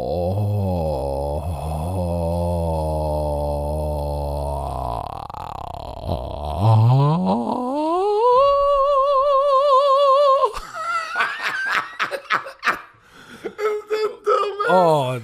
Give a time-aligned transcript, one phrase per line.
[0.00, 1.42] Oh,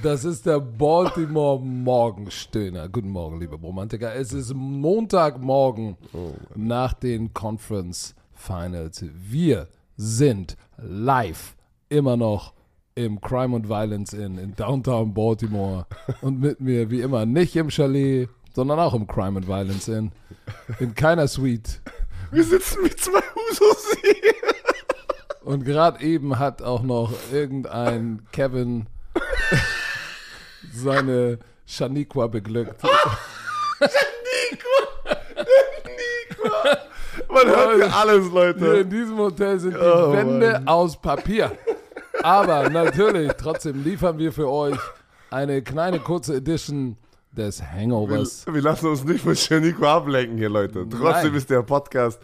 [0.02, 2.88] das ist der Baltimore Morgenstöhner.
[2.88, 4.12] Guten Morgen, liebe Romantiker.
[4.14, 5.96] Es ist Montagmorgen
[6.56, 9.04] nach den Conference Finals.
[9.12, 11.54] Wir sind live
[11.88, 12.53] immer noch
[12.96, 15.86] im Crime and Violence Inn in Downtown Baltimore
[16.20, 20.12] und mit mir wie immer nicht im Chalet, sondern auch im Crime and Violence Inn.
[20.78, 21.80] In keiner Suite.
[22.30, 24.32] Wir sitzen mit zwei Husos hier.
[25.42, 28.86] Und gerade eben hat auch noch irgendein Kevin
[30.72, 32.80] seine Shaniqua beglückt.
[37.28, 38.66] Man hört ja alles, Hier Leute.
[38.66, 41.50] in diesem Hotel sind die Oh, Wände aus Papier.
[42.24, 44.78] Aber natürlich, trotzdem liefern wir für euch
[45.30, 46.96] eine kleine kurze Edition
[47.32, 48.46] des Hangovers.
[48.50, 50.88] Wir lassen uns nicht von Shaniqua ablenken hier, Leute.
[50.88, 51.34] Trotzdem Nein.
[51.34, 52.18] ist der Podcast.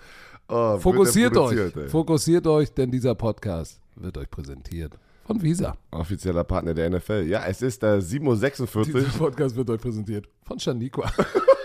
[0.49, 1.89] Oh, Fokussiert euch, ey.
[1.91, 5.77] fokussiert euch, denn dieser Podcast wird euch präsentiert von Visa.
[5.91, 7.27] Offizieller Partner der NFL.
[7.29, 8.85] Ja, es ist äh, 7.46 Uhr.
[8.85, 11.13] Dieser Podcast wird euch präsentiert von Shaniqua.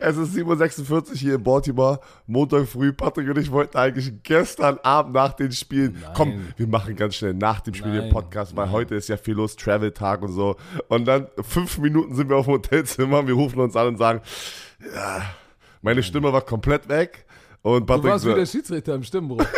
[0.00, 2.00] Es ist 7.46 Uhr hier in Baltimore.
[2.26, 2.92] Montag früh.
[2.92, 5.98] Patrick und ich wollten eigentlich gestern Abend nach den Spielen.
[6.00, 6.12] Nein.
[6.14, 8.12] Komm, wir machen ganz schnell nach dem Spiel den Nein.
[8.12, 10.56] Podcast, weil heute ist ja viel los, Travel-Tag und so.
[10.88, 13.26] Und dann fünf Minuten sind wir auf dem Hotelzimmer.
[13.26, 14.20] Wir rufen uns an und sagen,
[14.94, 15.22] ja,
[15.82, 17.24] meine Stimme war komplett weg.
[17.62, 19.44] Und Du Patrick warst so, wie der Schiedsrichter im Stimmbruch.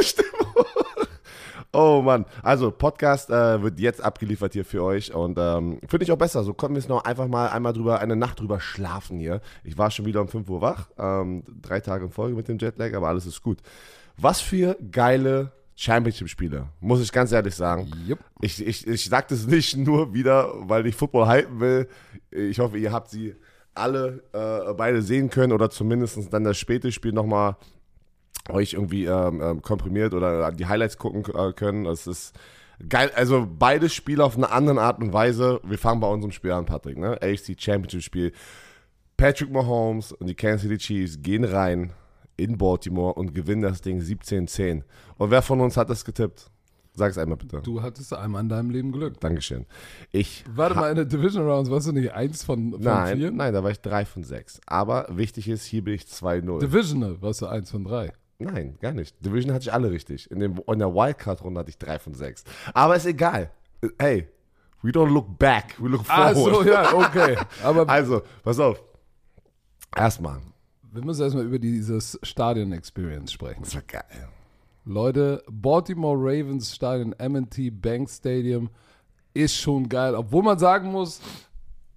[1.72, 6.12] Oh Mann, also Podcast äh, wird jetzt abgeliefert hier für euch und ähm, finde ich
[6.12, 6.42] auch besser.
[6.42, 9.42] So können wir es noch einfach mal einmal drüber, eine Nacht drüber schlafen hier.
[9.64, 12.58] Ich war schon wieder um 5 Uhr wach, ähm, drei Tage in Folge mit dem
[12.58, 13.58] Jetlag, aber alles ist gut.
[14.16, 17.92] Was für geile Championship-Spiele, muss ich ganz ehrlich sagen.
[18.06, 18.18] Jupp.
[18.40, 21.88] Ich, ich, ich sage das nicht nur wieder, weil ich Football hypen will.
[22.30, 23.36] Ich hoffe, ihr habt sie
[23.74, 27.56] alle äh, beide sehen können oder zumindest dann das späte Spiel nochmal
[28.50, 31.84] euch irgendwie ähm, ähm, komprimiert oder die Highlights gucken äh, können.
[31.84, 32.34] Das ist
[32.88, 33.10] geil.
[33.14, 35.60] Also beide Spiele auf eine andere Art und Weise.
[35.64, 36.98] Wir fangen bei unserem Spiel an, Patrick.
[36.98, 37.18] Ne?
[37.20, 38.32] AFC Championship Spiel.
[39.16, 41.92] Patrick Mahomes und die Kansas City Chiefs gehen rein
[42.36, 44.82] in Baltimore und gewinnen das Ding 17-10.
[45.16, 46.50] Und wer von uns hat das getippt?
[46.98, 47.60] Sag es einmal bitte.
[47.62, 49.20] Du hattest einmal in deinem Leben Glück.
[49.20, 49.66] Dankeschön.
[50.10, 50.44] Ich.
[50.52, 53.30] Warte mal, in der Division Rounds warst du nicht eins von, von Nein, vier?
[53.30, 54.60] nein, da war ich 3 von 6.
[54.66, 56.58] Aber wichtig ist, hier bin ich 2-0.
[56.58, 58.12] Divisional warst du eins von drei.
[58.38, 59.16] Nein, gar nicht.
[59.24, 60.30] Division hatte ich alle richtig.
[60.30, 62.44] In, dem, in der Wildcard-Runde hatte ich drei von sechs.
[62.72, 63.50] Aber ist egal.
[63.98, 64.28] Hey,
[64.82, 66.54] we don't look back, we look Ach forward.
[66.54, 67.36] so, ja, okay.
[67.64, 68.82] Aber Also, pass auf.
[69.96, 70.40] Erstmal,
[70.92, 73.62] wir müssen erstmal über dieses Stadion-Experience sprechen.
[73.62, 74.28] das war geil.
[74.84, 78.70] Leute, Baltimore Ravens Stadion, M&T Bank Stadium
[79.34, 80.14] ist schon geil.
[80.14, 81.20] Obwohl man sagen muss,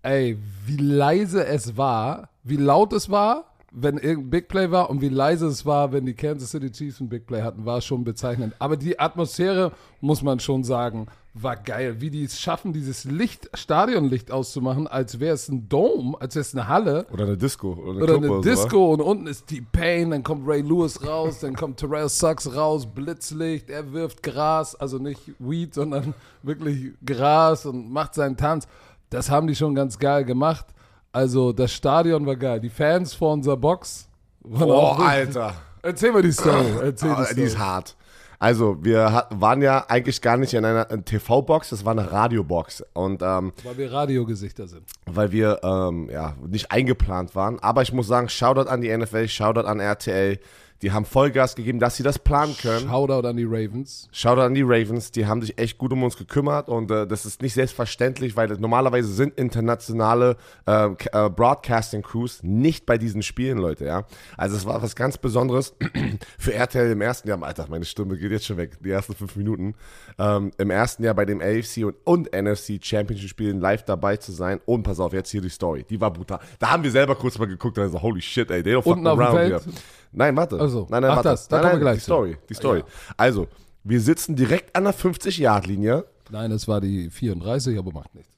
[0.02, 5.02] ey, wie leise es war, wie laut es war, wenn irgendein Big Play war und
[5.02, 8.04] wie leise es war, wenn die Kansas City Chiefs ein Big Play hatten, war schon
[8.04, 8.54] bezeichnend.
[8.60, 9.72] Aber die Atmosphäre,
[10.02, 12.02] muss man schon sagen, war geil.
[12.02, 16.42] Wie die es schaffen, dieses Licht, Stadionlicht auszumachen, als wäre es ein Dome, als wäre
[16.42, 17.08] es eine Halle.
[17.14, 17.72] Oder eine Disco.
[17.72, 18.50] Oder eine, Oder eine oder?
[18.50, 22.86] Disco und unten ist T-Pain, dann kommt Ray Lewis raus, dann kommt Terrell Suggs raus,
[22.86, 28.68] Blitzlicht, er wirft Gras, also nicht Weed, sondern wirklich Gras und macht seinen Tanz.
[29.10, 30.66] Das haben die schon ganz geil gemacht.
[31.12, 32.60] Also das Stadion war geil.
[32.60, 34.08] Die Fans vor unserer Box
[34.42, 35.54] waren Oh, auch richtig- Alter.
[35.84, 36.66] Erzähl mal die Story.
[36.84, 37.64] Erzähl die die ist Story.
[37.66, 37.96] hart.
[38.40, 42.84] Also, wir waren ja eigentlich gar nicht in einer TV-Box, das war eine Radiobox.
[42.94, 44.82] Und ähm, Weil wir Radiogesichter sind.
[45.06, 47.60] weil wir ähm, ja, nicht eingeplant waren.
[47.60, 50.40] Aber ich muss sagen, Shoutout an die NFL, Shoutout an RTL.
[50.82, 52.88] Die haben Vollgas gegeben, dass sie das planen können.
[52.90, 54.08] Shoutout an die Ravens.
[54.12, 57.26] Shoutout an die Ravens, die haben sich echt gut um uns gekümmert und äh, das
[57.26, 63.22] ist nicht selbstverständlich, weil normalerweise sind internationale äh, K- äh, Broadcasting Crews nicht bei diesen
[63.24, 64.06] Spielen, Leute, ja.
[64.38, 65.76] Also es war was ganz Besonderes
[66.40, 67.42] für RTL im ersten Jahr.
[67.42, 69.76] Alter, meine Stimme geht jetzt schon weg, die ersten fünf Minuten.
[70.20, 74.32] Ähm, Im ersten Jahr bei dem AFC und, und NFC Championship Spielen live dabei zu
[74.32, 74.60] sein.
[74.66, 76.40] Und pass auf, jetzt hier die Story, die war brutal.
[76.60, 78.94] Da haben wir selber kurz mal geguckt und so, holy shit, ey, they don't fuck
[78.98, 79.64] Unten auf dem around Feld?
[80.12, 80.58] Nein, warte.
[80.62, 80.88] Ach so.
[80.90, 81.30] Nein, nein, Ach, warte.
[81.30, 82.04] das, da nein, kommen wir nein, gleich die.
[82.04, 82.80] Story, die Story.
[82.80, 82.86] Ja.
[83.18, 83.48] Also,
[83.84, 86.06] wir sitzen direkt an der 50-Yard-Linie.
[86.30, 88.32] Nein, es war die 34, aber macht nichts.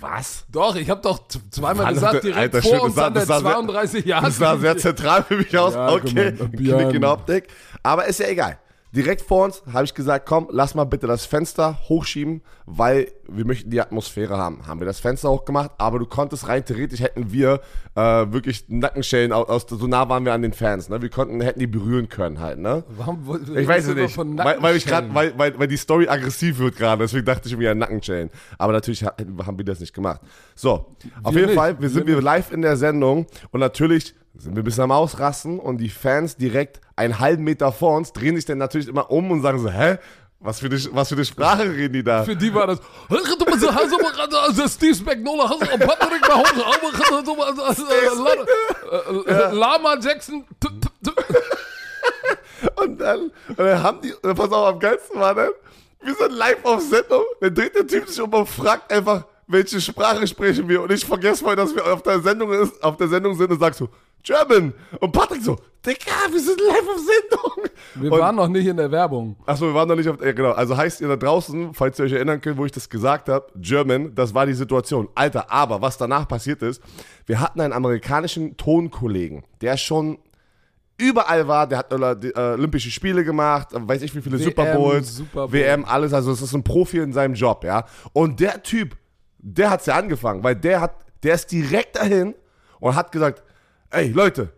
[0.00, 0.44] Was?
[0.50, 1.20] Doch, ich habe doch
[1.50, 4.04] zweimal Mann, gesagt, direkt Alter, vor uns das sah- an der das sah sehr- 32
[4.04, 4.24] Jahre.
[4.26, 5.74] Das sah sehr zentral für mich aus.
[5.74, 6.32] Ja, okay.
[6.32, 7.46] Knick in der Optik.
[7.84, 8.58] Aber ist ja egal.
[8.94, 13.46] Direkt vor uns habe ich gesagt, komm, lass mal bitte das Fenster hochschieben, weil wir
[13.46, 14.66] möchten die Atmosphäre haben.
[14.66, 17.60] Haben wir das Fenster hochgemacht, aber du konntest rein theoretisch hätten wir
[17.94, 21.00] äh, wirklich Nackenschellen aus, aus, so nah waren wir an den Fans, ne?
[21.00, 22.84] Wir konnten, hätten die berühren können halt, ne?
[22.96, 25.76] Warum, wo- Ich weiß es nicht, von weil, weil ich gerade, weil, weil, weil die
[25.78, 28.30] Story aggressiv wird gerade, deswegen dachte ich mir ja Nackenschellen.
[28.58, 29.14] Aber natürlich ha-
[29.46, 30.20] haben wir das nicht gemacht.
[30.54, 32.24] So, auf Wir jeden nicht, Fall, wir wir sind wir nicht.
[32.24, 36.36] live in der Sendung und natürlich sind wir ein bisschen am Ausrasten und die Fans
[36.36, 39.70] direkt einen halben Meter vor uns drehen sich dann natürlich immer um und sagen so,
[39.70, 39.98] hä?
[40.44, 42.24] Was für, eine, was für eine Sprache reden die da?
[42.24, 42.80] Für die war das.
[44.48, 46.64] Also Steve Spagnola, Patrick Mahomes,
[49.52, 50.44] Lama Jackson.
[52.76, 55.50] Und dann, und dann haben die, pass auf, am geilsten war dann,
[56.00, 59.80] wir sind live auf Sendung, dann dreht der Typ sich um und fragt einfach, welche
[59.80, 60.82] Sprache sprechen wir?
[60.82, 63.60] Und ich vergesse mal, dass wir auf der Sendung, ist, auf der Sendung sind und
[63.60, 63.88] sag so,
[64.22, 64.72] German.
[65.00, 67.70] Und Patrick so, Digga, wir sind live auf Sendung.
[67.96, 69.36] Wir und, waren noch nicht in der Werbung.
[69.46, 70.52] Achso, wir waren noch nicht auf, ja, genau.
[70.52, 73.46] Also heißt ihr da draußen, falls ihr euch erinnern könnt, wo ich das gesagt habe,
[73.56, 75.08] German, das war die Situation.
[75.16, 76.80] Alter, aber was danach passiert ist,
[77.26, 80.18] wir hatten einen amerikanischen Tonkollegen, der schon
[80.98, 84.44] überall war, der hat äh, äh, Olympische Spiele gemacht, äh, weiß ich wie viele WM,
[84.44, 85.52] Super Bowls, Super Bowl.
[85.52, 87.86] WM, alles, also es ist ein Profi in seinem Job, ja.
[88.12, 88.96] Und der Typ,
[89.38, 92.36] der hat's ja angefangen, weil der hat, der ist direkt dahin
[92.78, 93.42] und hat gesagt,
[93.92, 94.48] ey Leute,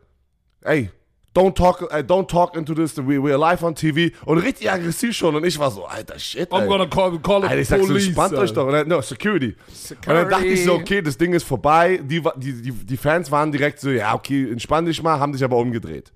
[0.63, 0.91] ey,
[1.35, 5.15] don't talk, uh, don't talk into this, we, we're live on TV und richtig aggressiv
[5.17, 6.69] schon und ich war so, alter Shit, I'm ey.
[6.69, 8.07] gonna call, call Alter, it ich sag so, police.
[8.07, 8.55] entspannt euch Alter.
[8.55, 8.67] doch.
[8.67, 9.57] Und dann, no, Security.
[9.91, 12.01] Und dann dachte ich so, okay, das Ding ist vorbei.
[12.03, 15.43] Die, die, die, die Fans waren direkt so, ja, okay, entspann dich mal, haben sich
[15.43, 16.13] aber umgedreht.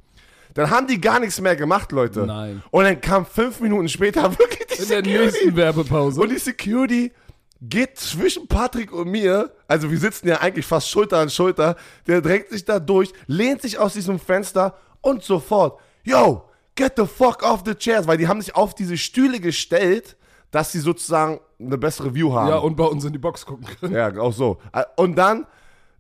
[0.55, 2.27] Dann haben die gar nichts mehr gemacht, Leute.
[2.27, 2.63] Nein.
[2.71, 5.19] Und dann kam fünf Minuten später wirklich die In der Security.
[5.25, 6.21] nächsten Werbepause.
[6.21, 7.13] Und die Security
[7.61, 11.77] geht zwischen Patrick und mir, also wir sitzen ja eigentlich fast Schulter an Schulter,
[12.07, 16.45] der drängt sich da durch, lehnt sich aus diesem Fenster und sofort, yo,
[16.77, 20.17] get the fuck off the chairs, weil die haben sich auf diese Stühle gestellt,
[20.51, 22.49] dass sie sozusagen eine bessere View haben.
[22.49, 23.95] ja, und bei uns in die Box gucken können.
[23.95, 24.59] Ja, auch so.
[24.97, 25.47] Und dann,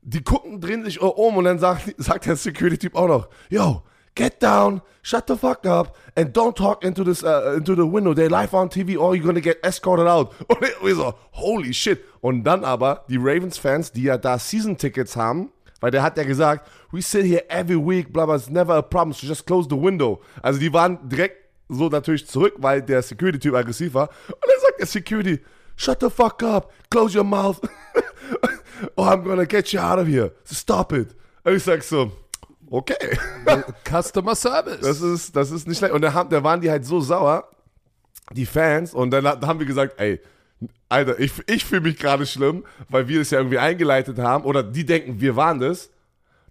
[0.03, 3.83] die gucken, drehen sich um und dann sagt, sagt der Security-Typ auch noch, yo,
[4.19, 8.12] get down, shut the fuck up and don't talk into this, uh, into the window.
[8.12, 10.35] They're live on TV or you're gonna get escorted out.
[10.49, 12.05] Und wir so, holy shit.
[12.20, 16.69] Und dann aber die Ravens-Fans, die ja da Season-Tickets haben, weil der hat ja gesagt,
[16.91, 19.76] we sit here every week, blah, blah, it's never a problem, so just close the
[19.76, 20.21] window.
[20.43, 21.37] Also die waren direkt
[21.69, 24.09] so natürlich zurück, weil der Security-Typ aggressiv war.
[24.26, 25.38] Und dann sagt der Security,
[25.76, 27.61] shut the fuck up, close your mouth.
[28.97, 30.32] oh, I'm gonna get you out of here.
[30.44, 31.14] Stop it.
[31.44, 32.11] Und ich sag so,
[32.70, 33.19] okay.
[33.88, 34.81] Customer Service.
[34.81, 35.93] Das ist, das ist nicht schlecht.
[35.94, 37.49] Und da, haben, da waren die halt so sauer,
[38.32, 40.20] die Fans, und dann ha- haben wir gesagt, ey,
[40.88, 44.62] Alter, ich, ich fühle mich gerade schlimm, weil wir es ja irgendwie eingeleitet haben, oder
[44.62, 45.91] die denken, wir waren das,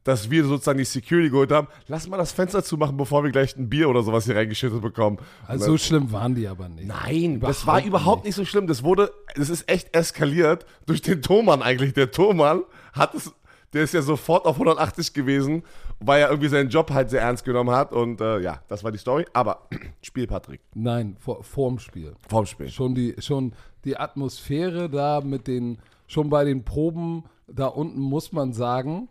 [0.03, 1.67] dass wir sozusagen die Security geholt haben.
[1.87, 5.17] Lass mal das Fenster zumachen, bevor wir gleich ein Bier oder sowas hier reingeschüttet bekommen.
[5.45, 6.87] also so schlimm waren die aber nicht.
[6.87, 8.67] Nein, das war Überhaupt überhaupt nicht so schlimm.
[8.67, 11.93] Das wurde, das ist echt eskaliert durch den Thomann eigentlich.
[11.93, 12.61] Der Thomann
[12.93, 13.33] hat es,
[13.73, 15.63] der ist ja sofort auf 180 gewesen,
[15.99, 17.91] weil er irgendwie seinen Job halt sehr ernst genommen hat.
[17.91, 19.25] Und äh, ja, das war die Story.
[19.33, 19.67] Aber
[20.01, 20.61] Spiel, Patrick.
[20.73, 22.13] Nein, vor, vorm Spiel.
[22.29, 22.69] Vorm Spiel.
[22.69, 23.53] Schon die, schon
[23.83, 29.09] die Atmosphäre da mit den, schon bei den Proben da unten muss man sagen,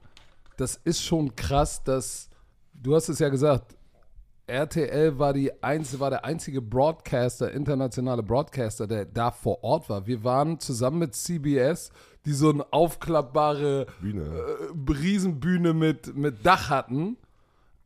[0.57, 2.29] das ist schon krass, dass,
[2.75, 3.77] du hast es ja gesagt,
[4.47, 10.07] RTL war, die einz, war der einzige Broadcaster, internationale Broadcaster, der da vor Ort war.
[10.07, 11.91] Wir waren zusammen mit CBS,
[12.27, 14.23] die so eine aufklappbare Bühne.
[14.23, 17.17] äh, Riesenbühne mit, mit Dach hatten.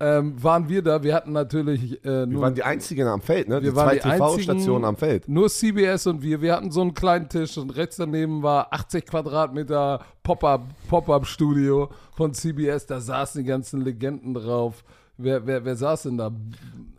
[0.03, 3.51] Ähm, waren wir da, wir hatten natürlich äh, Wir nur waren die einzigen am Feld,
[3.51, 3.57] ne?
[3.63, 5.29] wir die waren zwei die TV-Stationen am Feld.
[5.29, 6.41] Nur CBS und wir.
[6.41, 11.91] Wir hatten so einen kleinen Tisch und rechts daneben war 80 Quadratmeter Pop-up Pop Studio
[12.17, 12.87] von CBS.
[12.87, 14.85] Da saßen die ganzen Legenden drauf.
[15.19, 16.33] Wer, wer, wer saß denn da?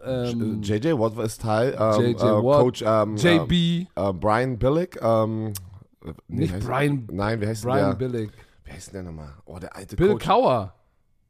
[0.06, 1.76] Ähm, JJ Watt war ist Teil.
[1.80, 5.02] Ähm, JJ äh, Watt, Coach ähm, JB, Äh, äh, Brian Billick.
[6.28, 8.08] Nee, nicht heißt- Brian, Nein, wie heißt Brian der?
[8.08, 8.32] Billig.
[8.64, 9.34] Wie heißt denn der nochmal?
[9.46, 10.26] Oh, der alte Bill Coach.
[10.26, 10.74] Kauer.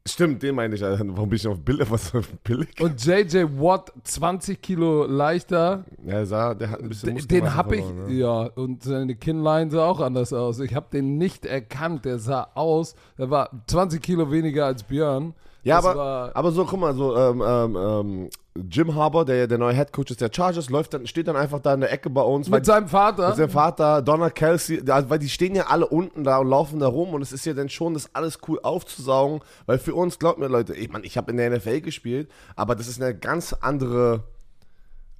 [0.04, 0.82] Stimmt, den meine ich.
[0.84, 1.04] Alter.
[1.10, 1.78] Warum bin ich auf Bill?
[1.88, 2.68] Was auf Billig?
[2.80, 5.84] Und JJ Watt, 20 Kilo leichter.
[6.04, 8.10] Ja, sah, der hat ein bisschen Den, den hab ich, ne?
[8.12, 10.58] ja, und seine Kinnlein sah auch anders aus.
[10.58, 12.04] Ich habe den nicht erkannt.
[12.04, 15.34] Der sah aus, der war 20 Kilo weniger als Björn.
[15.62, 19.56] Ja, Das aber, aber so, guck mal, so, ähm, ähm, ähm, Jim Harbour, der, der
[19.56, 22.10] neue Head Coach ist der Chargers, läuft dann, steht dann einfach da in der Ecke
[22.10, 22.50] bei uns.
[22.50, 23.28] Mit seinem Vater.
[23.28, 26.86] mit seinem Vater, Donna Kelsey, weil die stehen ja alle unten da und laufen da
[26.86, 30.38] rum und es ist ja dann schon, das alles cool aufzusaugen, weil für uns, glaubt
[30.38, 33.54] mir Leute, ich meine, ich habe in der NFL gespielt, aber das ist eine ganz
[33.54, 34.24] andere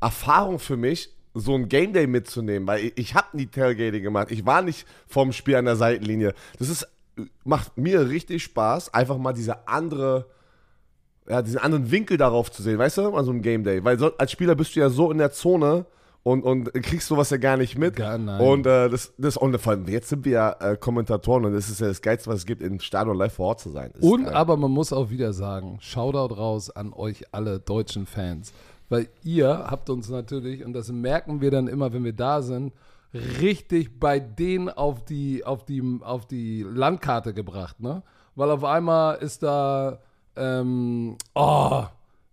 [0.00, 4.30] Erfahrung für mich, so ein Game Day mitzunehmen, weil ich, ich habe nie Tailgating gemacht,
[4.30, 6.34] ich war nicht vorm Spiel an der Seitenlinie.
[6.58, 6.86] Das ist,
[7.44, 10.26] macht mir richtig Spaß, einfach mal diese andere
[11.28, 13.84] ja, diesen anderen Winkel darauf zu sehen, weißt du, an so einem Game Day.
[13.84, 15.86] Weil so, als Spieler bist du ja so in der Zone
[16.24, 17.96] und, und kriegst sowas ja gar nicht mit.
[17.96, 18.40] Gar nein.
[18.40, 21.68] Und äh, das, das und vor allem, jetzt sind wir ja äh, Kommentatoren und das
[21.68, 23.90] ist ja das Geilste, was es gibt, im Stadion live vor Ort zu sein.
[23.94, 28.52] Das Und aber man muss auch wieder sagen, Shoutout raus an euch alle deutschen Fans.
[28.88, 32.72] Weil ihr habt uns natürlich, und das merken wir dann immer, wenn wir da sind,
[33.40, 38.02] richtig bei denen auf die, auf die, auf die Landkarte gebracht, ne?
[38.34, 39.98] Weil auf einmal ist da,
[40.36, 41.82] ähm, oh,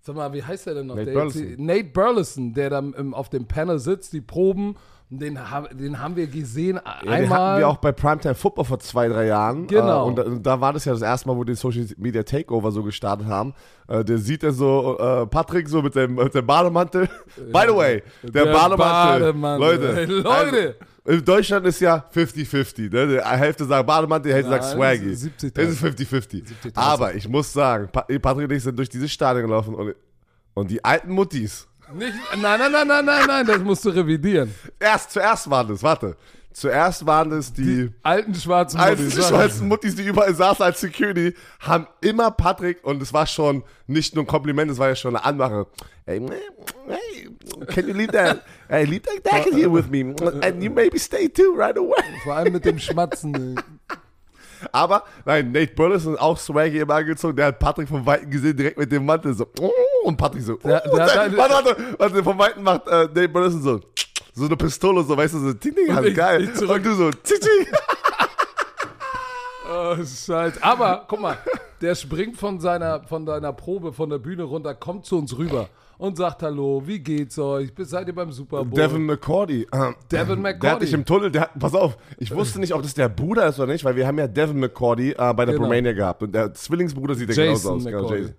[0.01, 0.95] sag mal, wie heißt der denn noch?
[0.95, 1.49] Nate der Burleson.
[1.49, 4.75] Jetzt, Nate Burleson, der dann im, auf dem Panel sitzt, die Proben,
[5.11, 5.39] den,
[5.73, 7.39] den haben wir gesehen Ja, den einmal.
[7.39, 9.65] hatten wir auch bei Primetime Football vor zwei, drei Jahren.
[9.65, 10.03] Genau.
[10.03, 12.21] Äh, und, da- und da war das ja das erste Mal, wo die Social Media
[12.21, 13.53] Takeover so gestartet haben.
[13.87, 17.09] Äh, der sieht er so, äh, Patrick so mit dem, mit dem Bademantel.
[17.51, 19.19] By the way, der, Der Bademantel.
[19.33, 19.67] Bademantel.
[19.81, 20.05] Leute.
[20.05, 20.75] Leute.
[20.79, 22.91] Also, in Deutschland ist ja 50-50.
[22.91, 23.07] Ne?
[23.07, 25.11] Die Hälfte sagt Bademantel, die Hälfte sagt Swaggy.
[25.11, 25.51] das ist 70-30.
[25.53, 26.43] Das ist 50-50.
[26.65, 26.71] 70-30.
[26.75, 29.95] Aber ich muss sagen, Pa- Patrick und ich sind durch dieses Stadion gelaufen und,
[30.53, 34.53] und die alten Muttis, Nicht, nein, nein, nein, nein, nein, nein, das musst du revidieren.
[34.79, 36.15] erst, zuerst waren das, warte.
[36.51, 41.33] Zuerst waren es die Alten schwarzen die Muttis, schwarzen Muttis, die überall saßen als Security,
[41.59, 45.15] haben immer Patrick, und es war schon nicht nur ein Kompliment, es war ja schon
[45.15, 45.67] eine Anmache.
[46.05, 46.19] Hey,
[46.87, 47.29] hey,
[47.67, 50.01] can you leave that, hey, leave that jacket here with me,
[50.41, 52.03] and you maybe stay too right away.
[52.23, 53.59] Vor allem mit dem Schmatzen.
[54.73, 58.77] Aber, nein, Nate Burleson auch Swaggy immer angezogen, der hat Patrick vom Weiten gesehen, direkt
[58.77, 59.71] mit dem Mantel so, oh,
[60.03, 63.29] und Patrick so, Der- der dann, eine- warte, warte, warte, vom Weiten macht äh, Nate
[63.29, 63.79] Burleson so,
[64.33, 66.49] so eine Pistole, so, weißt du, so, ting, ting, halt geil.
[66.67, 67.67] und du so, ting, ting.
[69.71, 70.61] Oh, Scheiße.
[70.63, 71.37] Aber, guck mal,
[71.81, 75.69] der springt von seiner, von deiner Probe, von der Bühne runter, kommt zu uns rüber
[75.99, 77.71] und sagt Hallo, wie geht's euch?
[77.77, 78.79] Seid ihr beim Super Bowl?
[78.79, 79.67] Devin McCordy.
[79.71, 80.85] Ähm, Devin Der hat McCordy.
[80.85, 83.59] dich im Tunnel, der hat, pass auf, ich wusste nicht, ob das der Bruder ist
[83.59, 85.65] oder nicht, weil wir haben ja Devin McCordy äh, bei der Genau.
[85.65, 87.83] Romania gehabt und der Zwillingsbruder sieht ja genauso aus.
[87.85, 88.21] Genau, McCordy.
[88.21, 88.35] Jason.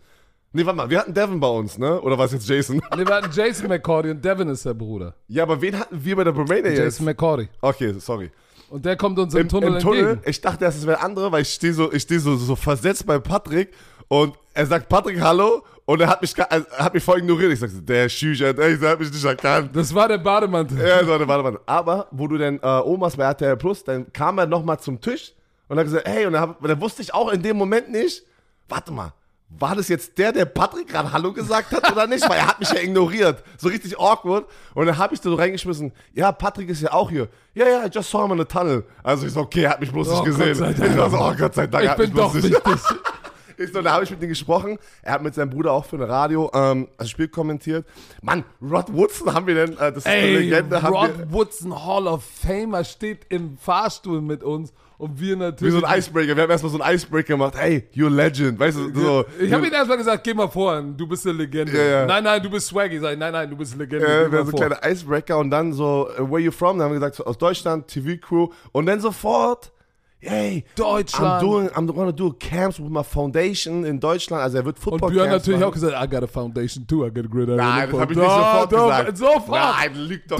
[0.53, 2.01] Nee, warte mal, wir hatten Devin bei uns, ne?
[2.01, 2.81] Oder war es jetzt Jason?
[2.97, 5.15] Nee, wir hatten Jason McCordy und Devin ist der Bruder.
[5.29, 6.79] ja, aber wen hatten wir bei der Romania jetzt?
[6.79, 7.49] Jason McCordy.
[7.61, 8.31] Okay, sorry.
[8.71, 10.31] Und der kommt uns im, Im, Tunnel im Tunnel, entgegen.
[10.31, 13.19] ich dachte es wäre andere, weil ich stehe so, ich stehe so, so versetzt bei
[13.19, 13.73] Patrick
[14.09, 17.53] und er sagt Patrick Hallo und er hat mich, er hat mich voll ignoriert.
[17.53, 19.75] Ich sag so, der Schücher, ey, der hat mich nicht erkannt.
[19.75, 20.79] Das war der Bademantel.
[20.79, 21.61] Ja, so, warte, warte.
[21.67, 25.33] Aber wo du dann äh, warst bei RTL Plus, dann kam er nochmal zum Tisch
[25.67, 28.23] und hat gesagt, hey, und dann, hab, dann wusste ich auch in dem Moment nicht,
[28.69, 29.13] warte mal,
[29.49, 32.23] war das jetzt der, der Patrick gerade Hallo gesagt hat oder nicht?
[32.31, 33.43] Weil er hat mich ja ignoriert.
[33.59, 34.47] So richtig awkward.
[34.75, 37.27] Und dann habe ich da so reingeschmissen, ja, Patrick ist ja auch hier.
[37.53, 38.85] Ja, ja, I just saw him in the tunnel.
[39.03, 40.57] Also ich so, okay, er hat mich bloß Oh, nicht gesehen.
[40.57, 40.93] Gott sei Dank.
[40.93, 42.81] Ich war so, oh Gott sei Dank, Ich bin doch nicht wichtig.
[43.61, 44.79] ich so, da habe ich mit ihm gesprochen.
[45.03, 47.87] Er hat mit seinem Bruder auch für ein Radio ähm, das Spiel kommentiert.
[48.23, 51.33] Mann, Rod Woodson haben wir denn, äh, das ist eine Ey, Legende, haben wir, Rod
[51.33, 55.75] Woodson Hall of Famer steht im Fahrstuhl mit uns und wir Wie natürlich.
[55.75, 56.37] so ein Icebreaker.
[56.37, 57.55] Wir haben erstmal so einen Icebreaker gemacht.
[57.57, 58.59] Hey, you're a legend.
[58.59, 59.25] Weißt du, so.
[59.41, 61.73] Ich habe ihm erstmal gesagt, geh mal vor, du bist eine Legende.
[61.73, 62.07] Ja, ja.
[62.07, 62.99] Nein, nein, du bist Swaggy.
[62.99, 64.07] Sag ich, nein, nein, du bist eine Legende.
[64.07, 66.77] Geh wir haben so kleine Icebreaker und dann so, where you from?
[66.77, 68.49] Dann haben wir gesagt, so, aus Deutschland, TV-Crew.
[68.73, 69.73] Und dann sofort,
[70.21, 71.43] hey, Deutschland.
[71.43, 74.43] I'm doing, I'm gonna do camps with my foundation in Deutschland.
[74.43, 75.71] Also er wird Und Football Björn Camps natürlich machen.
[75.71, 77.57] auch gesagt, I got a foundation too, I got a great idea.
[77.57, 79.17] Nein, das habe ich nicht sofort doch, gesagt.
[79.19, 79.77] Sofort.
[79.77, 80.39] Nein, liegt doch.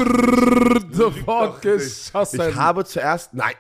[0.93, 2.41] sofort geschossen.
[2.49, 3.55] Ich habe zuerst, nein,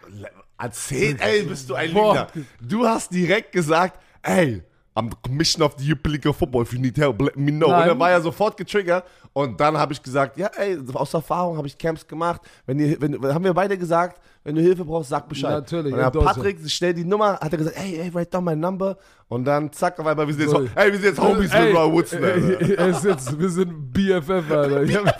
[0.59, 1.89] erzähl, ey, bist du ein.
[1.89, 2.27] Lügner.
[2.61, 4.63] Du hast direkt gesagt, ey,
[4.97, 6.63] I'm the commissioner of the European League of Football.
[6.63, 7.69] If you need help, let me know.
[7.69, 7.83] Nein.
[7.83, 9.05] Und dann war er sofort getriggert.
[9.33, 12.41] Und dann habe ich gesagt, ja, ey, aus Erfahrung habe ich Camps gemacht.
[12.67, 15.53] Wenn ihr, wenn, haben wir beide gesagt, wenn du Hilfe brauchst, sag Bescheid.
[15.53, 16.15] Natürlich, Und dann hat.
[16.15, 18.97] Patrick schnell die Nummer, hat er gesagt, ey, ey, write down my number.
[19.29, 21.77] Und dann zack, auf einmal, wir sind jetzt, ey, wir sind jetzt Homies Ey, mit
[21.77, 22.21] Roy Woodson.
[23.05, 24.83] jetzt, wir sind BFF, Alter.
[24.83, 25.13] Ich habe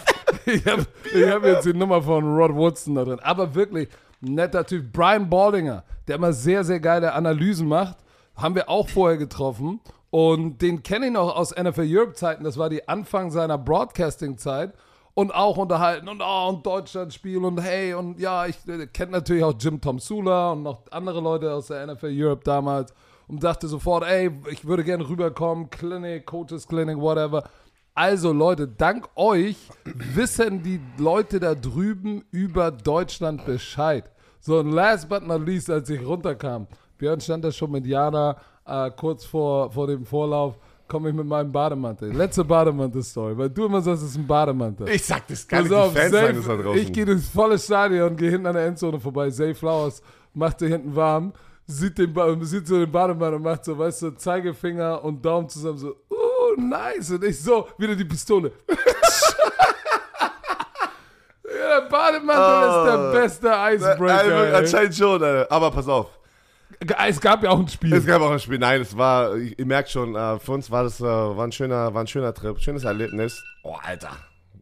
[0.67, 3.21] hab, hab jetzt die Nummer von Rod Woodson da drin.
[3.21, 3.89] Aber wirklich,
[4.21, 4.93] netter Typ.
[4.93, 7.99] Brian Baldinger, der immer sehr, sehr geile Analysen macht,
[8.41, 9.81] haben wir auch vorher getroffen.
[10.11, 12.43] Und den kenne ich noch aus NFL Europe-Zeiten.
[12.43, 14.75] Das war die Anfang seiner Broadcasting-Zeit.
[15.15, 19.43] Und auch unterhalten und oh, und Deutschlandspiel und hey und ja, ich äh, kenne natürlich
[19.43, 22.95] auch Jim Tom Sula und noch andere Leute aus der NFL Europe damals
[23.27, 27.43] und dachte sofort, ey, ich würde gerne rüberkommen, Clinic, Coaches Clinic, whatever.
[27.95, 34.11] Also Leute, dank euch wissen die Leute da drüben über Deutschland Bescheid.
[34.41, 36.67] So, und last but not least, als ich runterkam,
[37.01, 40.55] Björn stand da schon mit Jana äh, kurz vor, vor dem Vorlauf,
[40.87, 42.13] komme ich mit meinem Bademantel.
[42.13, 44.87] Letzte Bademantel-Story, weil du immer sagst, es ist ein Bademantel.
[44.91, 48.15] Ich sag, das Pass nicht auf, Fans Zay- sein, das ich gehe durchs volle Stadion,
[48.17, 49.31] gehe hinten an der Endzone vorbei.
[49.31, 50.03] Zay Flowers
[50.35, 51.33] macht sich hinten warm,
[51.67, 52.13] sieht, den
[52.45, 56.61] sieht so den Bademann und macht so, weißt du, Zeigefinger und Daumen zusammen so, oh,
[56.61, 57.13] nice.
[57.13, 58.53] Und ich so, wieder die Pistole.
[61.45, 64.47] ja, der Bademantel ist der beste Also, Icebreaker.
[64.49, 64.55] ey.
[64.55, 65.51] anscheinend schon, Alter.
[65.51, 66.07] Aber pass auf.
[67.09, 67.93] Es gab ja auch ein Spiel.
[67.93, 68.59] Es gab auch ein Spiel.
[68.59, 71.93] Nein, es war, ihr merkt schon, äh, für uns war das äh, war ein, schöner,
[71.95, 73.43] war ein schöner Trip, schönes Erlebnis.
[73.63, 74.17] Oh, Alter.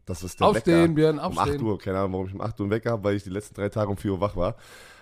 [0.05, 0.93] Das ist der Aufstehen, Wecker.
[0.95, 1.55] Björn, Um aufstehen.
[1.57, 3.55] 8 Uhr, keine Ahnung, warum ich um 8 Uhr Wecker habe, weil ich die letzten
[3.55, 4.55] drei Tage um 4 Uhr wach war.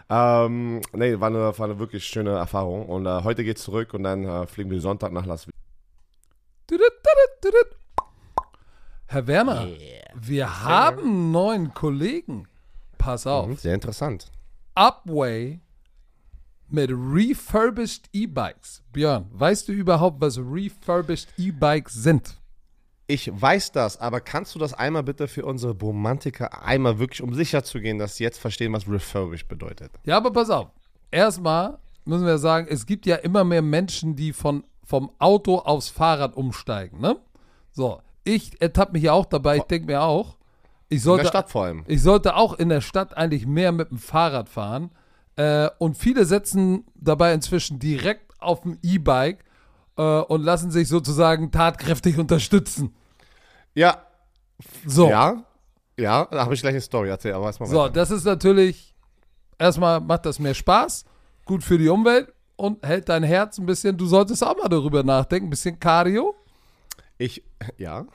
[0.09, 2.87] Ähm, nee, war eine, war eine wirklich schöne Erfahrung.
[2.87, 5.53] Und äh, heute geht's zurück und dann äh, fliegen wir Sonntag nach Las Vegas.
[9.05, 9.67] Herr Werner,
[10.15, 12.47] wir haben einen neuen Kollegen.
[12.97, 13.47] Pass auf.
[13.47, 14.29] Mhm, Sehr interessant.
[14.75, 15.61] Upway
[16.69, 18.83] mit refurbished E-Bikes.
[18.91, 22.37] Björn, weißt du überhaupt, was refurbished E-Bikes sind?
[23.09, 27.33] Ich weiß das, aber kannst du das einmal bitte für unsere Romantiker einmal wirklich, um
[27.33, 29.91] sicher zu gehen, dass sie jetzt verstehen, was refurbished bedeutet?
[30.03, 30.67] Ja, aber pass auf.
[31.09, 35.87] Erstmal müssen wir sagen, es gibt ja immer mehr Menschen, die von, vom Auto aufs
[35.87, 37.15] Fahrrad umsteigen, ne?
[37.71, 40.35] So, ich ertappe mich ja auch dabei, ich denke mir auch,
[40.89, 41.83] ich In sollte, der Stadt vor allem.
[41.87, 44.91] ich sollte auch in der Stadt eigentlich mehr mit dem Fahrrad fahren.
[45.37, 49.45] Äh, und viele setzen dabei inzwischen direkt auf dem E-Bike
[49.97, 52.95] äh, und lassen sich sozusagen tatkräftig unterstützen.
[53.75, 54.01] Ja,
[54.85, 55.43] So, ja,
[55.95, 58.95] ja, da habe ich gleich eine Story erzählt, aber erstmal so das ist natürlich,
[59.57, 61.05] erstmal macht das mehr Spaß,
[61.45, 65.03] gut für die Umwelt und hält dein Herz ein bisschen, du solltest auch mal darüber
[65.03, 66.35] nachdenken, ein bisschen Cardio.
[67.19, 67.43] Ich,
[67.77, 68.05] ja.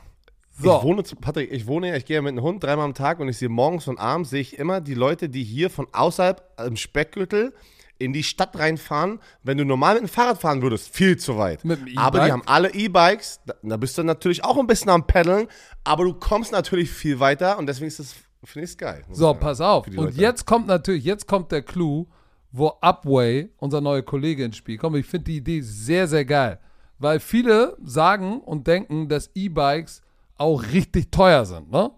[0.62, 0.78] So.
[0.78, 3.20] Ich wohne, Patrick, ich wohne ja, ich gehe ja mit einem Hund dreimal am Tag
[3.20, 6.42] und ich sehe morgens und abends, sehe ich immer die Leute, die hier von außerhalb
[6.66, 7.52] im Speckgürtel
[7.98, 9.20] in die Stadt reinfahren.
[9.42, 11.64] Wenn du normal mit dem Fahrrad fahren würdest, viel zu weit.
[11.64, 12.04] Mit dem E-Bike?
[12.04, 15.46] aber die haben alle E-Bikes, da, da bist du natürlich auch ein bisschen am Peddeln,
[15.84, 18.14] aber du kommst natürlich viel weiter und deswegen ist das,
[18.44, 19.04] finde ich geil.
[19.10, 19.40] So, sagen.
[19.40, 19.86] pass auf.
[19.86, 20.20] Und Leute.
[20.20, 22.06] jetzt kommt natürlich, jetzt kommt der Clou,
[22.50, 24.96] wo Upway, unser neuer Kollege, ins Spiel kommt.
[24.96, 26.58] Ich finde die Idee sehr, sehr geil.
[26.98, 30.02] Weil viele sagen und denken, dass E-Bikes
[30.38, 31.90] auch richtig teuer sind, ne?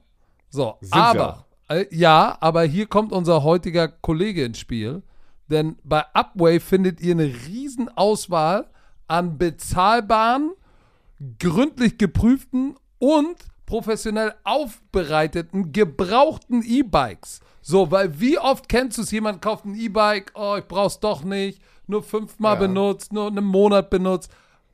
[0.51, 5.03] So, Sind aber, äh, ja, aber hier kommt unser heutiger Kollege ins Spiel.
[5.49, 8.71] Denn bei Upway findet ihr eine riesen Auswahl
[9.09, 10.53] an bezahlbaren,
[11.39, 13.37] gründlich geprüften und
[13.67, 17.41] professionell aufbereiteten, gebrauchten E-Bikes.
[17.61, 21.25] So, weil wie oft kennst du es, jemand kauft ein E-Bike, oh, ich brauch's doch
[21.25, 22.61] nicht, nur fünfmal Ja.
[22.61, 24.31] benutzt, nur einen Monat benutzt.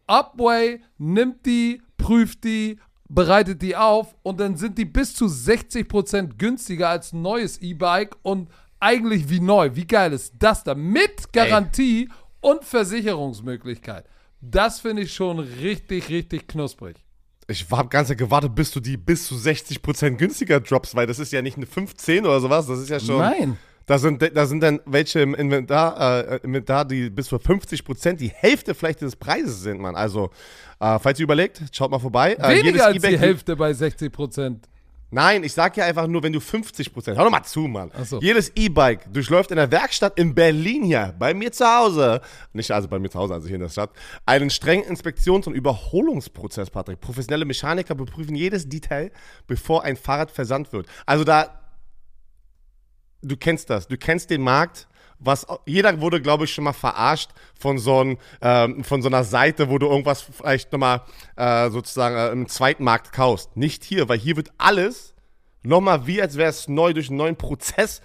[0.07, 2.79] Upway nimmt die, prüft die,
[3.11, 8.17] bereitet die auf und dann sind die bis zu 60% günstiger als ein neues E-Bike
[8.23, 8.49] und
[8.79, 9.70] eigentlich wie neu.
[9.75, 10.75] Wie geil ist das da?
[10.75, 12.09] Mit Garantie
[12.40, 14.07] und Versicherungsmöglichkeit.
[14.40, 17.05] Das finde ich schon richtig, richtig knusprig.
[17.49, 21.33] Ich habe ganz gewartet, bis du die bis zu 60% günstiger droppst, weil das ist
[21.33, 23.18] ja nicht eine 15 oder sowas, das ist ja schon.
[23.18, 23.59] Nein.
[23.90, 28.29] Da sind, da sind dann welche im Inventar, äh, Inventar, die bis zu 50% die
[28.29, 29.96] Hälfte vielleicht des Preises sind, Mann.
[29.96, 30.31] Also,
[30.79, 32.35] äh, falls ihr überlegt, schaut mal vorbei.
[32.35, 34.59] Äh, Weniger als die Hälfte bei 60%.
[35.11, 37.90] Nein, ich sag ja einfach nur, wenn du 50%, hör doch mal zu, Mann.
[38.05, 38.20] So.
[38.20, 42.20] Jedes E-Bike durchläuft in der Werkstatt in Berlin hier, bei mir zu Hause,
[42.53, 43.90] nicht also bei mir zu Hause, also hier in der Stadt,
[44.24, 47.00] einen strengen Inspektions- und Überholungsprozess, Patrick.
[47.00, 49.11] Professionelle Mechaniker beprüfen jedes Detail,
[49.48, 50.87] bevor ein Fahrrad versandt wird.
[51.07, 51.57] Also da,
[53.22, 54.87] du kennst das, du kennst den Markt.
[55.22, 59.22] Was, jeder wurde, glaube ich, schon mal verarscht von so, ein, ähm, von so einer
[59.22, 61.02] Seite, wo du irgendwas vielleicht nochmal
[61.37, 63.54] äh, sozusagen äh, im Zweitmarkt kaufst.
[63.54, 65.14] Nicht hier, weil hier wird alles
[65.62, 68.00] nochmal wie, als wäre es neu durch einen neuen Prozess.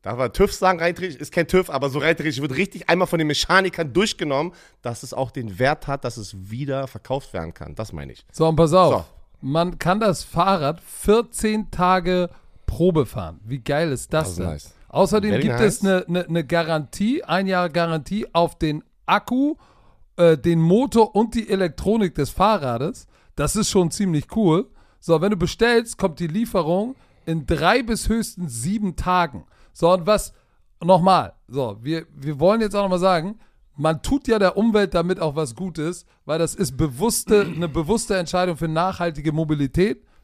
[0.00, 3.18] Darf man TÜV sagen, rein ist kein TÜV, aber so rein wird richtig einmal von
[3.18, 7.74] den Mechanikern durchgenommen, dass es auch den Wert hat, dass es wieder verkauft werden kann.
[7.74, 8.26] Das meine ich.
[8.32, 8.92] So, und pass auf.
[8.92, 9.04] So.
[9.40, 12.30] Man kann das Fahrrad 14 Tage
[12.74, 13.38] Probe fahren.
[13.44, 14.46] Wie geil ist das, Das ist denn?
[14.46, 14.74] nice.
[14.88, 15.74] Außerdem Very gibt nice.
[15.76, 19.54] es eine, eine, eine Garantie, ein Jahr Garantie auf den Akku,
[20.16, 23.06] äh, den Motor und die Elektronik des Fahrrades.
[23.36, 24.68] Das ist schon ziemlich cool.
[24.98, 29.44] So, wenn du bestellst, kommt die Lieferung in drei bis höchstens sieben Tagen.
[29.72, 30.32] So, und was,
[30.82, 33.38] nochmal, so, wir, wir wollen jetzt auch nochmal sagen,
[33.76, 38.16] man tut ja der Umwelt damit auch was Gutes, weil das ist bewusste, eine bewusste
[38.16, 40.04] Entscheidung für nachhaltige Mobilität.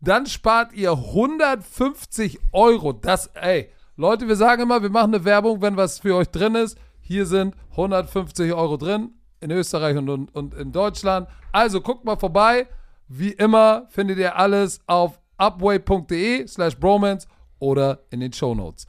[0.00, 2.92] Dann spart ihr 150 Euro.
[2.92, 6.54] Das, ey, Leute, wir sagen immer, wir machen eine Werbung, wenn was für euch drin
[6.54, 6.78] ist.
[7.00, 11.28] Hier sind 150 Euro drin in Österreich und, und, und in Deutschland.
[11.52, 12.66] Also guckt mal vorbei.
[13.08, 17.28] Wie immer findet ihr alles auf upway.de slash bromance
[17.58, 18.86] oder in den Shownotes.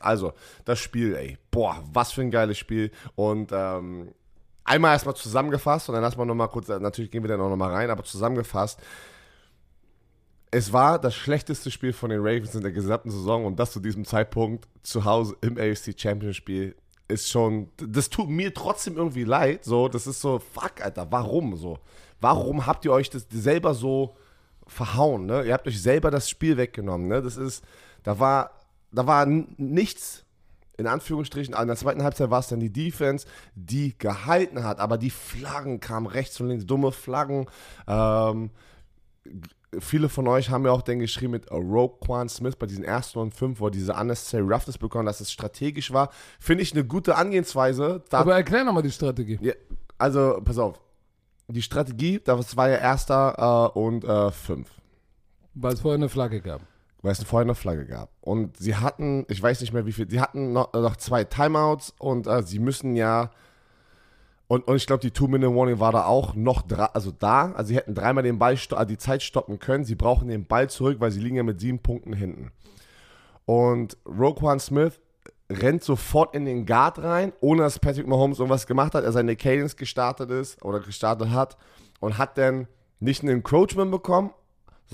[0.00, 0.32] Also,
[0.64, 2.92] das Spiel, ey, boah, was für ein geiles Spiel.
[3.16, 4.14] Und ähm,
[4.64, 7.90] einmal erstmal zusammengefasst und dann wir nochmal kurz, natürlich gehen wir dann auch nochmal rein,
[7.90, 8.80] aber zusammengefasst.
[10.50, 13.80] Es war das schlechteste Spiel von den Ravens in der gesamten Saison und das zu
[13.80, 16.76] diesem Zeitpunkt zu Hause im AFC Championship Spiel
[17.08, 19.64] ist schon, das tut mir trotzdem irgendwie leid.
[19.64, 21.78] So, das ist so, fuck, Alter, warum so?
[22.20, 24.16] Warum habt ihr euch das selber so
[24.66, 25.26] verhauen?
[25.26, 25.44] Ne?
[25.44, 27.08] Ihr habt euch selber das Spiel weggenommen.
[27.08, 27.20] Ne?
[27.20, 27.62] Das ist,
[28.02, 28.50] da war,
[28.90, 30.23] da war nichts,
[30.76, 34.98] in Anführungsstrichen, in der zweiten Halbzeit war es dann die Defense, die gehalten hat, aber
[34.98, 37.46] die Flaggen kamen rechts und links, dumme Flaggen.
[37.86, 38.50] Ähm,
[39.78, 43.18] viele von euch haben ja auch dann geschrieben mit Rogue Quan Smith bei diesen ersten
[43.18, 46.10] und fünf, wo er diese unnecessary roughness bekommen, dass es strategisch war.
[46.40, 48.02] Finde ich eine gute Angehensweise.
[48.10, 49.38] Aber erklär nochmal die Strategie.
[49.40, 49.54] Ja,
[49.98, 50.80] also, pass auf.
[51.48, 54.70] Die Strategie, das war ja erster äh, und äh, fünf.
[55.54, 56.62] Weil es vorher eine Flagge gab.
[57.04, 58.08] Weil es vorher eine Flagge gab.
[58.22, 61.92] Und sie hatten, ich weiß nicht mehr wie viel, sie hatten noch, noch zwei Timeouts
[61.98, 63.30] und äh, sie müssen ja
[64.46, 66.64] und, und ich glaube, die Two-Minute-Warning war da auch noch
[66.94, 67.52] also da.
[67.52, 69.84] Also sie hätten dreimal den Ball äh, die Zeit stoppen können.
[69.84, 72.52] Sie brauchen den Ball zurück, weil sie liegen ja mit sieben Punkten hinten.
[73.44, 75.00] Und Roquan Smith
[75.50, 79.04] rennt sofort in den Guard rein, ohne dass Patrick Mahomes irgendwas gemacht hat.
[79.04, 81.58] Er seine Cadence gestartet ist oder gestartet hat
[82.00, 82.66] und hat dann
[83.00, 84.30] nicht einen Encroachment bekommen,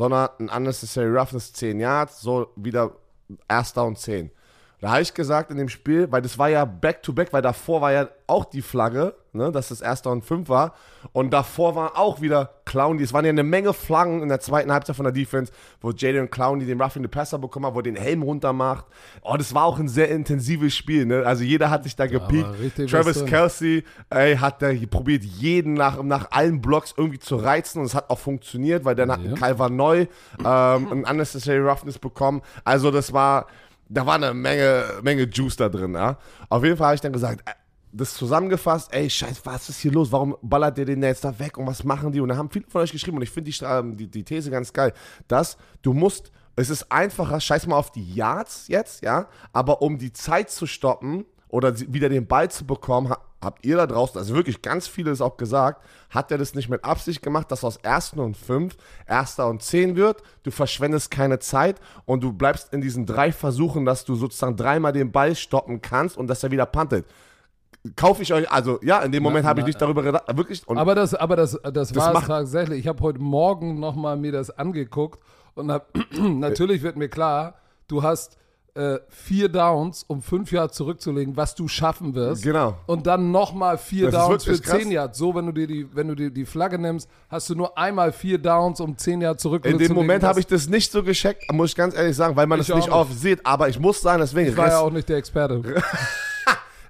[0.00, 2.96] sondern ein Unnecessary Roughness 10 Yards, so wieder
[3.48, 4.30] Erster und 10.
[4.80, 7.82] Da habe ich gesagt in dem Spiel, weil das war ja Back-to-Back, -back, weil davor
[7.82, 10.74] war ja auch die Flagge, ne, dass das erster und fünf war.
[11.12, 13.02] Und davor war auch wieder Clowney.
[13.02, 16.30] Es waren ja eine Menge Flaggen in der zweiten Halbzeit von der Defense, wo Jaden
[16.30, 18.86] Clowney den Roughing the Passer bekommen hat, wo er den Helm runter macht.
[19.22, 21.24] Oh, das war auch ein sehr intensives Spiel, ne?
[21.26, 22.48] Also jeder hat sich da gepiekt.
[22.88, 27.86] Travis Kelsey, ey, hat da probiert, jeden nach, nach allen Blocks irgendwie zu reizen und
[27.86, 29.34] es hat auch funktioniert, weil dann hat ja.
[29.34, 30.06] Calvin Neu
[30.38, 32.40] ähm, ein Unnecessary Roughness bekommen.
[32.64, 33.46] Also das war
[33.90, 36.16] da war eine Menge, Menge Juice da drin, ja.
[36.48, 37.52] Auf jeden Fall habe ich dann gesagt, äh,
[37.92, 40.12] das zusammengefasst, ey, scheiße, was ist hier los?
[40.12, 42.20] Warum ballert der den jetzt da weg und was machen die?
[42.20, 44.50] Und da haben viele von euch geschrieben und ich finde die, ähm, die, die These
[44.50, 44.92] ganz geil,
[45.26, 49.98] dass du musst, es ist einfacher, scheiß mal auf die Yards jetzt, ja, aber um
[49.98, 54.34] die Zeit zu stoppen oder wieder den Ball zu bekommen, habt ihr da draußen, also
[54.34, 57.76] wirklich ganz viele ist auch gesagt, hat er das nicht mit Absicht gemacht, dass aus
[57.78, 62.80] ersten und fünf erster und zehn wird, du verschwendest keine Zeit und du bleibst in
[62.80, 66.66] diesen drei Versuchen, dass du sozusagen dreimal den Ball stoppen kannst und dass er wieder
[66.66, 67.06] puntet.
[67.96, 70.62] Kaufe ich euch, also ja, in dem Moment habe ich nicht darüber gedacht, wirklich.
[70.68, 72.80] aber das, aber das, das, das war es tatsächlich.
[72.80, 75.18] Ich habe heute Morgen nochmal mir das angeguckt
[75.54, 77.54] und hab, natürlich wird mir klar,
[77.88, 78.36] du hast
[78.74, 82.42] äh, vier Downs, um fünf Yards zurückzulegen, was du schaffen wirst.
[82.42, 82.76] Genau.
[82.86, 85.18] Und dann nochmal vier das Downs für zehn Yards.
[85.18, 88.12] So, wenn du dir die, wenn du dir die Flagge nimmst, hast du nur einmal
[88.12, 89.80] vier Downs, um zehn Yards zurückzulegen.
[89.80, 92.46] In dem Moment habe ich das nicht so gescheckt, muss ich ganz ehrlich sagen, weil
[92.46, 93.44] man das nicht oft sieht.
[93.44, 94.50] Aber ich muss sagen, deswegen.
[94.50, 95.62] Ich war ja auch nicht der Experte.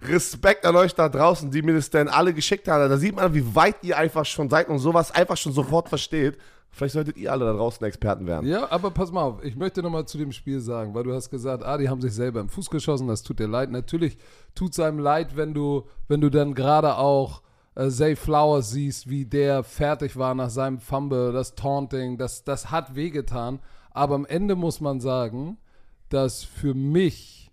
[0.03, 2.89] Respekt an euch da draußen, die mir das denn alle geschickt haben.
[2.89, 6.39] Da sieht man, wie weit ihr einfach schon seid und sowas einfach schon sofort versteht.
[6.73, 8.49] Vielleicht solltet ihr alle da draußen Experten werden.
[8.49, 11.31] Ja, aber pass mal auf, ich möchte nochmal zu dem Spiel sagen, weil du hast
[11.31, 13.71] gesagt, ah, die haben sich selber im Fuß geschossen, das tut dir leid.
[13.71, 14.17] Natürlich
[14.55, 17.43] tut es einem leid, wenn du, wenn du dann gerade auch
[17.75, 22.71] äh, Zay Flowers siehst, wie der fertig war nach seinem Fumble, das Taunting, das, das
[22.71, 23.59] hat wehgetan.
[23.91, 25.59] Aber am Ende muss man sagen,
[26.09, 27.51] dass für mich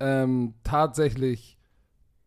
[0.00, 1.58] ähm, tatsächlich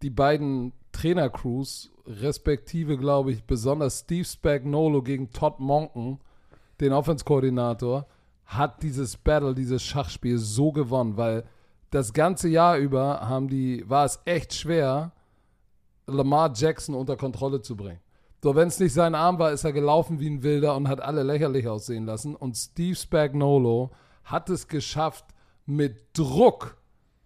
[0.02, 6.20] die beiden Trainercrews respektive, glaube ich, besonders Steve Spagnolo gegen Todd Monken,
[6.80, 8.08] den Offense-Koordinator,
[8.46, 11.44] hat dieses Battle, dieses Schachspiel so gewonnen, weil
[11.92, 15.12] das ganze Jahr über haben die, war es echt schwer,
[16.08, 18.00] Lamar Jackson unter Kontrolle zu bringen.
[18.44, 21.00] So, wenn es nicht sein Arm war, ist er gelaufen wie ein Wilder und hat
[21.00, 22.36] alle lächerlich aussehen lassen.
[22.36, 23.92] Und Steve Spagnolo
[24.26, 25.26] hat es geschafft,
[25.66, 26.78] mit Druck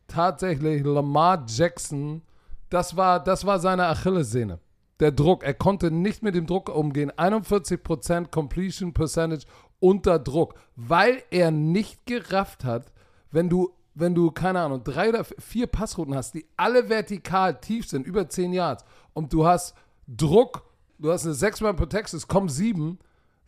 [0.07, 2.21] tatsächlich Lamar Jackson,
[2.69, 4.59] das war, das war seine Achillessehne
[4.99, 5.43] der Druck.
[5.43, 7.11] Er konnte nicht mit dem Druck umgehen.
[7.11, 9.45] 41% Completion Percentage
[9.79, 12.91] unter Druck, weil er nicht gerafft hat,
[13.31, 17.87] wenn du, wenn du, keine Ahnung, drei oder vier Passrouten hast, die alle vertikal tief
[17.87, 19.75] sind, über 10 Yards, und du hast
[20.07, 20.63] Druck,
[20.97, 22.99] du hast eine 6-Man Protection, es kommen sieben.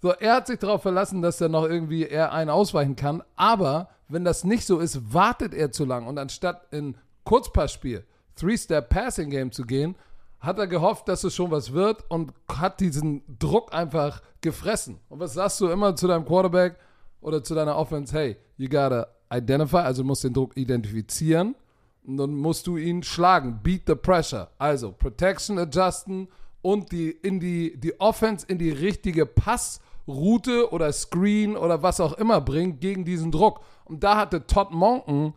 [0.01, 3.89] So, er hat sich darauf verlassen, dass er noch irgendwie er einen ausweichen kann, aber
[4.07, 8.05] wenn das nicht so ist, wartet er zu lang und anstatt in Kurzpassspiel,
[8.39, 9.95] Three-Step Passing Game zu gehen,
[10.39, 14.99] hat er gehofft, dass es schon was wird und hat diesen Druck einfach gefressen.
[15.09, 16.77] Und was sagst du immer zu deinem Quarterback
[17.21, 18.17] oder zu deiner Offense?
[18.17, 21.55] Hey, you gotta identify, also musst den Druck identifizieren
[22.05, 23.59] und dann musst du ihn schlagen.
[23.61, 24.49] Beat the pressure.
[24.57, 26.29] Also Protection adjusten
[26.61, 32.13] und die in die, die Offense in die richtige Passroute oder Screen oder was auch
[32.13, 33.61] immer bringen gegen diesen Druck.
[33.85, 35.33] Und da hatte Todd Monken